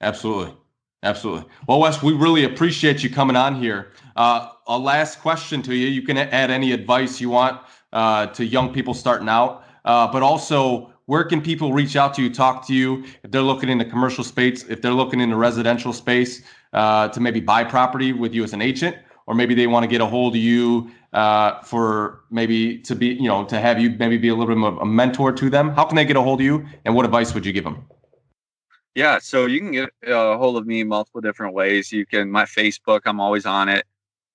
Absolutely, 0.00 0.54
absolutely. 1.02 1.50
Well, 1.66 1.80
Wes, 1.80 2.02
we 2.02 2.12
really 2.12 2.44
appreciate 2.44 3.02
you 3.02 3.10
coming 3.10 3.36
on 3.36 3.54
here. 3.54 3.92
Uh, 4.16 4.50
a 4.66 4.78
last 4.78 5.20
question 5.20 5.62
to 5.62 5.74
you. 5.74 5.88
You 5.88 6.02
can 6.02 6.16
add 6.16 6.50
any 6.50 6.72
advice 6.72 7.20
you 7.20 7.30
want 7.30 7.60
uh, 7.92 8.26
to 8.28 8.44
young 8.44 8.72
people 8.72 8.94
starting 8.94 9.28
out, 9.28 9.64
uh, 9.84 10.10
but 10.10 10.22
also 10.22 10.92
where 11.06 11.24
can 11.24 11.42
people 11.42 11.72
reach 11.72 11.96
out 11.96 12.14
to 12.14 12.22
you, 12.22 12.32
talk 12.32 12.66
to 12.66 12.74
you 12.74 13.04
if 13.22 13.30
they're 13.30 13.42
looking 13.42 13.68
in 13.68 13.76
the 13.76 13.84
commercial 13.84 14.24
space, 14.24 14.64
if 14.64 14.80
they're 14.80 14.94
looking 14.94 15.20
in 15.20 15.28
the 15.28 15.36
residential 15.36 15.92
space? 15.92 16.42
uh, 16.74 17.08
to 17.08 17.20
maybe 17.20 17.40
buy 17.40 17.64
property 17.64 18.12
with 18.12 18.34
you 18.34 18.44
as 18.44 18.52
an 18.52 18.60
agent, 18.60 18.96
or 19.26 19.34
maybe 19.34 19.54
they 19.54 19.66
want 19.66 19.84
to 19.84 19.88
get 19.88 20.00
a 20.00 20.06
hold 20.06 20.34
of 20.34 20.40
you 20.40 20.90
uh, 21.12 21.60
for 21.62 22.20
maybe 22.30 22.78
to 22.78 22.94
be, 22.94 23.08
you 23.08 23.28
know, 23.28 23.44
to 23.44 23.58
have 23.58 23.80
you 23.80 23.90
maybe 23.90 24.18
be 24.18 24.28
a 24.28 24.34
little 24.34 24.54
bit 24.54 24.62
of 24.62 24.78
a 24.78 24.86
mentor 24.86 25.32
to 25.32 25.48
them. 25.48 25.70
How 25.70 25.84
can 25.84 25.96
they 25.96 26.04
get 26.04 26.16
a 26.16 26.22
hold 26.22 26.40
of 26.40 26.44
you, 26.44 26.66
and 26.84 26.94
what 26.94 27.04
advice 27.04 27.34
would 27.34 27.46
you 27.46 27.52
give 27.52 27.64
them? 27.64 27.86
Yeah, 28.94 29.18
so 29.18 29.46
you 29.46 29.58
can 29.58 29.72
get 29.72 29.90
a 30.06 30.36
hold 30.36 30.56
of 30.56 30.66
me 30.66 30.84
multiple 30.84 31.20
different 31.20 31.54
ways. 31.54 31.90
You 31.90 32.06
can 32.06 32.30
my 32.30 32.44
Facebook, 32.44 33.00
I'm 33.06 33.20
always 33.20 33.46
on 33.46 33.68
it, 33.68 33.86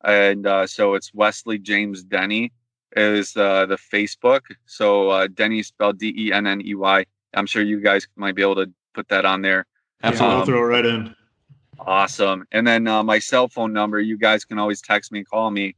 and 0.04 0.46
uh, 0.46 0.68
so 0.68 0.96
it's 0.96 1.14
Wesley 1.14 1.60
James 1.60 2.04
Denney 2.04 2.52
is 2.96 3.38
uh, 3.38 3.66
the 3.68 3.78
Facebook. 3.78 4.42
So 4.66 5.10
uh, 5.10 5.28
Denney 5.28 5.64
spelled 5.64 6.00
D 6.00 6.14
E 6.18 6.34
N 6.34 6.48
N 6.48 6.62
E 6.66 6.76
Y. 6.76 7.06
I'm 7.36 7.46
sure 7.46 7.62
you 7.62 7.80
guys 7.80 8.08
might 8.16 8.36
be 8.36 8.42
able 8.42 8.56
to 8.56 8.72
put 8.94 9.08
that 9.10 9.26
on 9.26 9.42
there. 9.42 9.66
Absolutely, 10.04 10.34
um, 10.34 10.40
I'll 10.40 10.46
throw 10.46 10.60
it 10.60 10.66
right 10.66 10.86
in. 10.86 11.16
Awesome. 11.86 12.46
And 12.52 12.68
then 12.68 12.88
uh, 12.88 13.04
my 13.04 13.20
cell 13.20 13.48
phone 13.48 13.74
number, 13.74 14.00
you 14.00 14.18
guys 14.18 14.46
can 14.46 14.60
always 14.60 14.82
text 14.82 15.12
me, 15.12 15.24
call 15.24 15.52
me. 15.52 15.76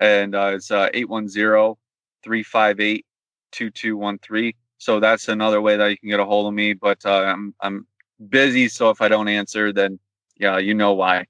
And 0.00 0.34
uh, 0.34 0.52
it's 0.54 0.70
uh, 0.70 0.90
810 0.94 1.74
358 2.22 3.06
2213. 3.52 4.52
So 4.78 5.00
that's 5.00 5.28
another 5.28 5.60
way 5.60 5.76
that 5.76 5.90
you 5.90 5.98
can 5.98 6.08
get 6.08 6.20
a 6.20 6.24
hold 6.24 6.46
of 6.46 6.54
me. 6.54 6.72
But 6.74 7.04
uh, 7.04 7.24
I'm, 7.24 7.54
I'm 7.60 7.86
busy. 8.28 8.68
So 8.68 8.90
if 8.90 9.00
I 9.00 9.08
don't 9.08 9.28
answer, 9.28 9.72
then 9.72 9.98
yeah, 10.36 10.58
you 10.58 10.74
know 10.74 10.92
why. 10.92 11.26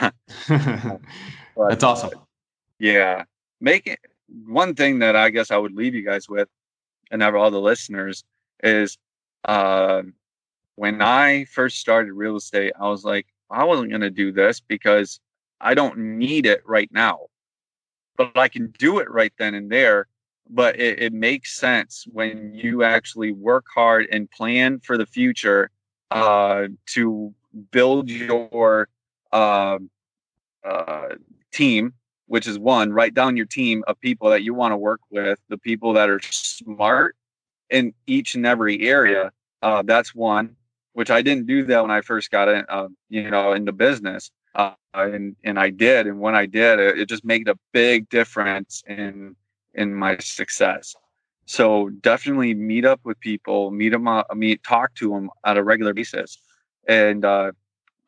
but, 0.00 1.00
that's 1.56 1.84
awesome. 1.84 2.10
Uh, 2.14 2.22
yeah. 2.78 3.24
Make 3.60 3.86
it 3.86 4.00
one 4.46 4.74
thing 4.74 5.00
that 5.00 5.16
I 5.16 5.30
guess 5.30 5.50
I 5.50 5.56
would 5.56 5.74
leave 5.74 5.94
you 5.94 6.04
guys 6.04 6.28
with 6.28 6.48
and 7.10 7.22
have 7.22 7.34
all 7.34 7.50
the 7.50 7.60
listeners 7.60 8.24
is 8.62 8.98
uh, 9.44 10.02
when 10.76 11.02
I 11.02 11.44
first 11.44 11.78
started 11.78 12.12
real 12.12 12.36
estate, 12.36 12.72
I 12.78 12.88
was 12.88 13.04
like, 13.04 13.26
I 13.50 13.64
wasn't 13.64 13.90
going 13.90 14.00
to 14.02 14.10
do 14.10 14.32
this 14.32 14.60
because 14.60 15.20
I 15.60 15.74
don't 15.74 15.98
need 15.98 16.46
it 16.46 16.62
right 16.64 16.90
now. 16.92 17.26
But 18.16 18.36
I 18.36 18.48
can 18.48 18.72
do 18.78 18.98
it 18.98 19.10
right 19.10 19.32
then 19.38 19.54
and 19.54 19.70
there. 19.70 20.06
But 20.48 20.78
it, 20.78 21.00
it 21.00 21.12
makes 21.12 21.56
sense 21.56 22.06
when 22.10 22.52
you 22.54 22.82
actually 22.82 23.32
work 23.32 23.66
hard 23.72 24.08
and 24.10 24.30
plan 24.30 24.80
for 24.80 24.96
the 24.96 25.06
future 25.06 25.70
uh, 26.10 26.66
to 26.86 27.34
build 27.70 28.10
your 28.10 28.88
uh, 29.32 29.78
uh, 30.64 31.08
team, 31.52 31.94
which 32.26 32.46
is 32.46 32.58
one, 32.58 32.92
write 32.92 33.14
down 33.14 33.36
your 33.36 33.46
team 33.46 33.84
of 33.86 34.00
people 34.00 34.30
that 34.30 34.42
you 34.42 34.54
want 34.54 34.72
to 34.72 34.76
work 34.76 35.00
with, 35.10 35.38
the 35.48 35.58
people 35.58 35.92
that 35.92 36.10
are 36.10 36.20
smart 36.22 37.16
in 37.68 37.94
each 38.06 38.34
and 38.34 38.44
every 38.44 38.88
area. 38.88 39.30
Uh, 39.62 39.82
that's 39.82 40.14
one 40.14 40.56
which 41.00 41.10
I 41.10 41.22
didn't 41.22 41.46
do 41.46 41.64
that 41.64 41.80
when 41.80 41.90
I 41.90 42.02
first 42.02 42.30
got 42.30 42.46
in, 42.50 42.62
uh, 42.68 42.88
you 43.08 43.30
know, 43.30 43.54
into 43.54 43.72
business. 43.72 44.30
Uh, 44.54 44.74
and 44.92 45.34
and 45.44 45.58
I 45.58 45.70
did, 45.70 46.06
and 46.06 46.20
when 46.20 46.34
I 46.34 46.44
did, 46.44 46.78
it, 46.78 46.98
it 46.98 47.08
just 47.08 47.24
made 47.24 47.48
a 47.48 47.56
big 47.72 48.06
difference 48.10 48.82
in 48.86 49.34
in 49.72 49.94
my 49.94 50.18
success. 50.18 50.94
So 51.46 51.88
definitely 51.88 52.52
meet 52.52 52.84
up 52.84 53.00
with 53.02 53.18
people, 53.20 53.70
meet 53.70 53.92
them, 53.92 54.06
uh, 54.08 54.24
meet, 54.34 54.62
talk 54.62 54.94
to 54.96 55.08
them 55.08 55.30
on 55.42 55.56
a 55.56 55.64
regular 55.64 55.94
basis, 55.94 56.36
and 56.86 57.24
uh, 57.24 57.52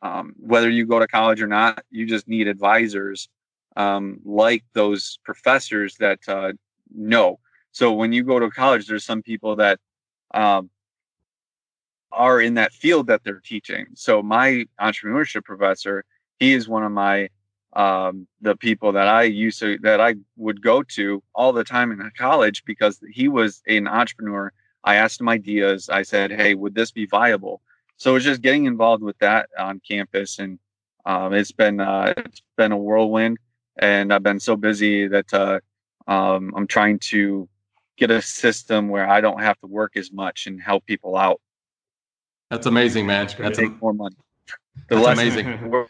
um, 0.02 0.34
whether 0.38 0.68
you 0.68 0.84
go 0.84 0.98
to 0.98 1.06
college 1.06 1.40
or 1.40 1.46
not, 1.46 1.82
you 1.90 2.04
just 2.04 2.28
need 2.28 2.46
advisors 2.46 3.30
um, 3.74 4.20
like 4.22 4.64
those 4.74 5.18
professors 5.24 5.96
that 5.96 6.18
uh, 6.28 6.52
know. 6.94 7.38
So 7.70 7.90
when 7.94 8.12
you 8.12 8.22
go 8.22 8.38
to 8.38 8.50
college, 8.50 8.86
there's 8.86 9.06
some 9.06 9.22
people 9.22 9.56
that 9.56 9.80
um, 10.34 10.68
are 12.12 12.40
in 12.40 12.54
that 12.54 12.72
field 12.72 13.06
that 13.08 13.22
they're 13.24 13.40
teaching. 13.40 13.86
So 13.94 14.22
my 14.22 14.66
entrepreneurship 14.80 15.44
professor, 15.44 16.04
he 16.38 16.52
is 16.52 16.68
one 16.68 16.84
of 16.84 16.92
my 16.92 17.28
um, 17.74 18.26
the 18.42 18.54
people 18.54 18.92
that 18.92 19.08
I 19.08 19.22
used 19.22 19.58
to 19.60 19.78
that 19.78 20.00
I 20.00 20.16
would 20.36 20.60
go 20.62 20.82
to 20.82 21.22
all 21.34 21.52
the 21.52 21.64
time 21.64 21.90
in 21.90 22.10
college 22.18 22.64
because 22.66 23.00
he 23.10 23.28
was 23.28 23.62
an 23.66 23.88
entrepreneur. 23.88 24.52
I 24.84 24.96
asked 24.96 25.20
him 25.20 25.28
ideas. 25.28 25.88
I 25.88 26.02
said, 26.02 26.30
"Hey, 26.30 26.54
would 26.54 26.74
this 26.74 26.90
be 26.90 27.06
viable?" 27.06 27.62
So 27.96 28.14
it's 28.16 28.24
just 28.24 28.42
getting 28.42 28.66
involved 28.66 29.02
with 29.02 29.18
that 29.18 29.48
on 29.58 29.80
campus, 29.88 30.38
and 30.38 30.58
um, 31.06 31.32
it's 31.32 31.52
been 31.52 31.80
uh, 31.80 32.12
it's 32.18 32.42
been 32.56 32.72
a 32.72 32.76
whirlwind. 32.76 33.38
And 33.78 34.12
I've 34.12 34.22
been 34.22 34.40
so 34.40 34.54
busy 34.56 35.08
that 35.08 35.32
uh, 35.32 35.60
um, 36.06 36.52
I'm 36.54 36.66
trying 36.66 36.98
to 37.10 37.48
get 37.96 38.10
a 38.10 38.20
system 38.20 38.88
where 38.88 39.08
I 39.08 39.20
don't 39.20 39.40
have 39.40 39.58
to 39.60 39.66
work 39.66 39.96
as 39.96 40.12
much 40.12 40.46
and 40.46 40.60
help 40.60 40.84
people 40.86 41.16
out. 41.16 41.40
That's 42.52 42.66
amazing, 42.66 43.06
man. 43.06 43.30
That's 43.38 43.58
a, 43.58 43.68
more 43.80 43.94
money. 43.94 44.14
The 44.88 44.96
that's 44.96 45.06
less 45.06 45.18
amazing. 45.18 45.70
Work, 45.70 45.88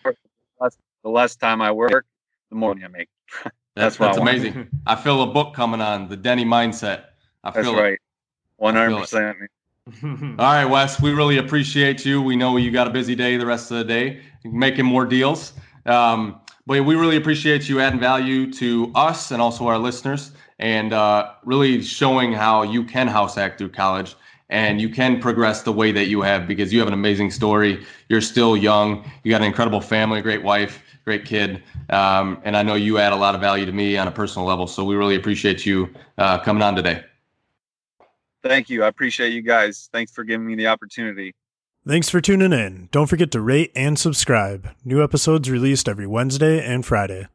the 1.03 1.11
less 1.11 1.35
time 1.35 1.61
I 1.61 1.73
work, 1.73 2.07
the 2.51 2.55
more 2.55 2.73
money 2.73 2.85
I 2.85 2.89
make. 2.89 3.09
That's 3.43 3.55
That's, 3.75 3.99
what 3.99 4.07
that's 4.07 4.19
I 4.19 4.21
want. 4.21 4.31
amazing. 4.31 4.69
I 4.87 4.95
feel 4.95 5.23
a 5.23 5.27
book 5.27 5.55
coming 5.55 5.81
on 5.81 6.09
the 6.09 6.17
Denney 6.17 6.45
mindset. 6.45 7.07
I 7.43 7.51
That's 7.51 7.67
feel 7.67 7.77
right. 7.77 7.99
One 8.59 8.77
hundred 8.77 9.01
percent. 9.01 9.37
All 10.05 10.37
right, 10.39 10.65
Wes, 10.65 11.03
we 11.03 11.13
really 11.13 11.39
appreciate 11.39 12.05
you. 12.05 12.23
We 12.23 12.37
know 12.37 12.57
you 12.57 12.71
got 12.71 12.87
a 12.87 12.91
busy 12.91 13.17
day 13.17 13.37
the 13.37 13.47
rest 13.47 13.73
of 13.73 13.79
the 13.79 13.85
day, 13.85 14.21
making 14.45 14.85
more 14.85 15.05
deals. 15.05 15.55
Um, 15.87 16.41
but 16.67 16.85
we 16.85 16.95
really 16.95 17.17
appreciate 17.17 17.69
you 17.69 17.81
adding 17.81 17.99
value 17.99 18.53
to 18.53 18.93
us 18.95 19.33
and 19.33 19.43
also 19.43 19.67
our 19.67 19.79
listeners 19.79 20.31
and 20.61 20.93
uh, 20.93 21.33
really 21.45 21.83
showing 21.83 22.33
how 22.33 22.63
you 22.63 22.85
can 22.85 23.09
house 23.09 23.35
hack 23.35 23.59
through 23.59 23.71
college 23.71 24.15
and 24.53 24.83
you 24.83 24.91
can 24.91 25.19
progress 25.19 25.63
the 25.63 25.73
way 25.73 25.93
that 25.93 26.09
you 26.09 26.21
have 26.21 26.47
because 26.47 26.73
you 26.73 26.79
have 26.79 26.87
an 26.87 26.95
amazing 26.95 27.31
story. 27.31 27.85
You're 28.11 28.21
still 28.21 28.55
young. 28.55 29.11
You 29.25 29.31
got 29.31 29.41
an 29.41 29.47
incredible 29.47 29.81
family, 29.81 30.21
great 30.21 30.43
wife, 30.43 30.83
great 31.05 31.25
kid. 31.25 31.63
Um, 31.89 32.39
and 32.45 32.55
I 32.55 32.63
know 32.63 32.75
you 32.75 32.99
add 32.99 33.15
a 33.15 33.17
lot 33.17 33.35
of 33.35 33.41
value 33.41 33.65
to 33.65 33.73
me 33.73 33.97
on 33.97 34.07
a 34.07 34.11
personal 34.13 34.47
level. 34.47 34.67
So 34.67 34.85
we 34.85 34.95
really 34.95 35.17
appreciate 35.17 35.65
you 35.65 35.89
uh, 36.19 36.39
coming 36.39 36.63
on 36.63 36.77
today. 36.77 37.03
Thank 38.43 38.69
you. 38.69 38.85
I 38.85 38.89
appreciate 38.89 39.33
you 39.33 39.41
guys. 39.41 39.89
Thanks 39.91 40.13
for 40.13 40.23
giving 40.23 40.47
me 40.47 40.55
the 40.55 40.67
opportunity. 40.67 41.35
Thanks 41.89 42.11
for 42.11 42.21
tuning 42.21 42.53
in. 42.53 42.91
Don't 42.93 43.07
forget 43.07 43.31
to 43.33 43.41
rate 43.41 43.73
and 43.75 43.99
subscribe. 43.99 44.69
New 44.85 45.03
episodes 45.03 45.49
released 45.49 45.89
every 45.89 46.07
Wednesday 46.07 46.65
and 46.65 46.85
Friday. 46.85 47.27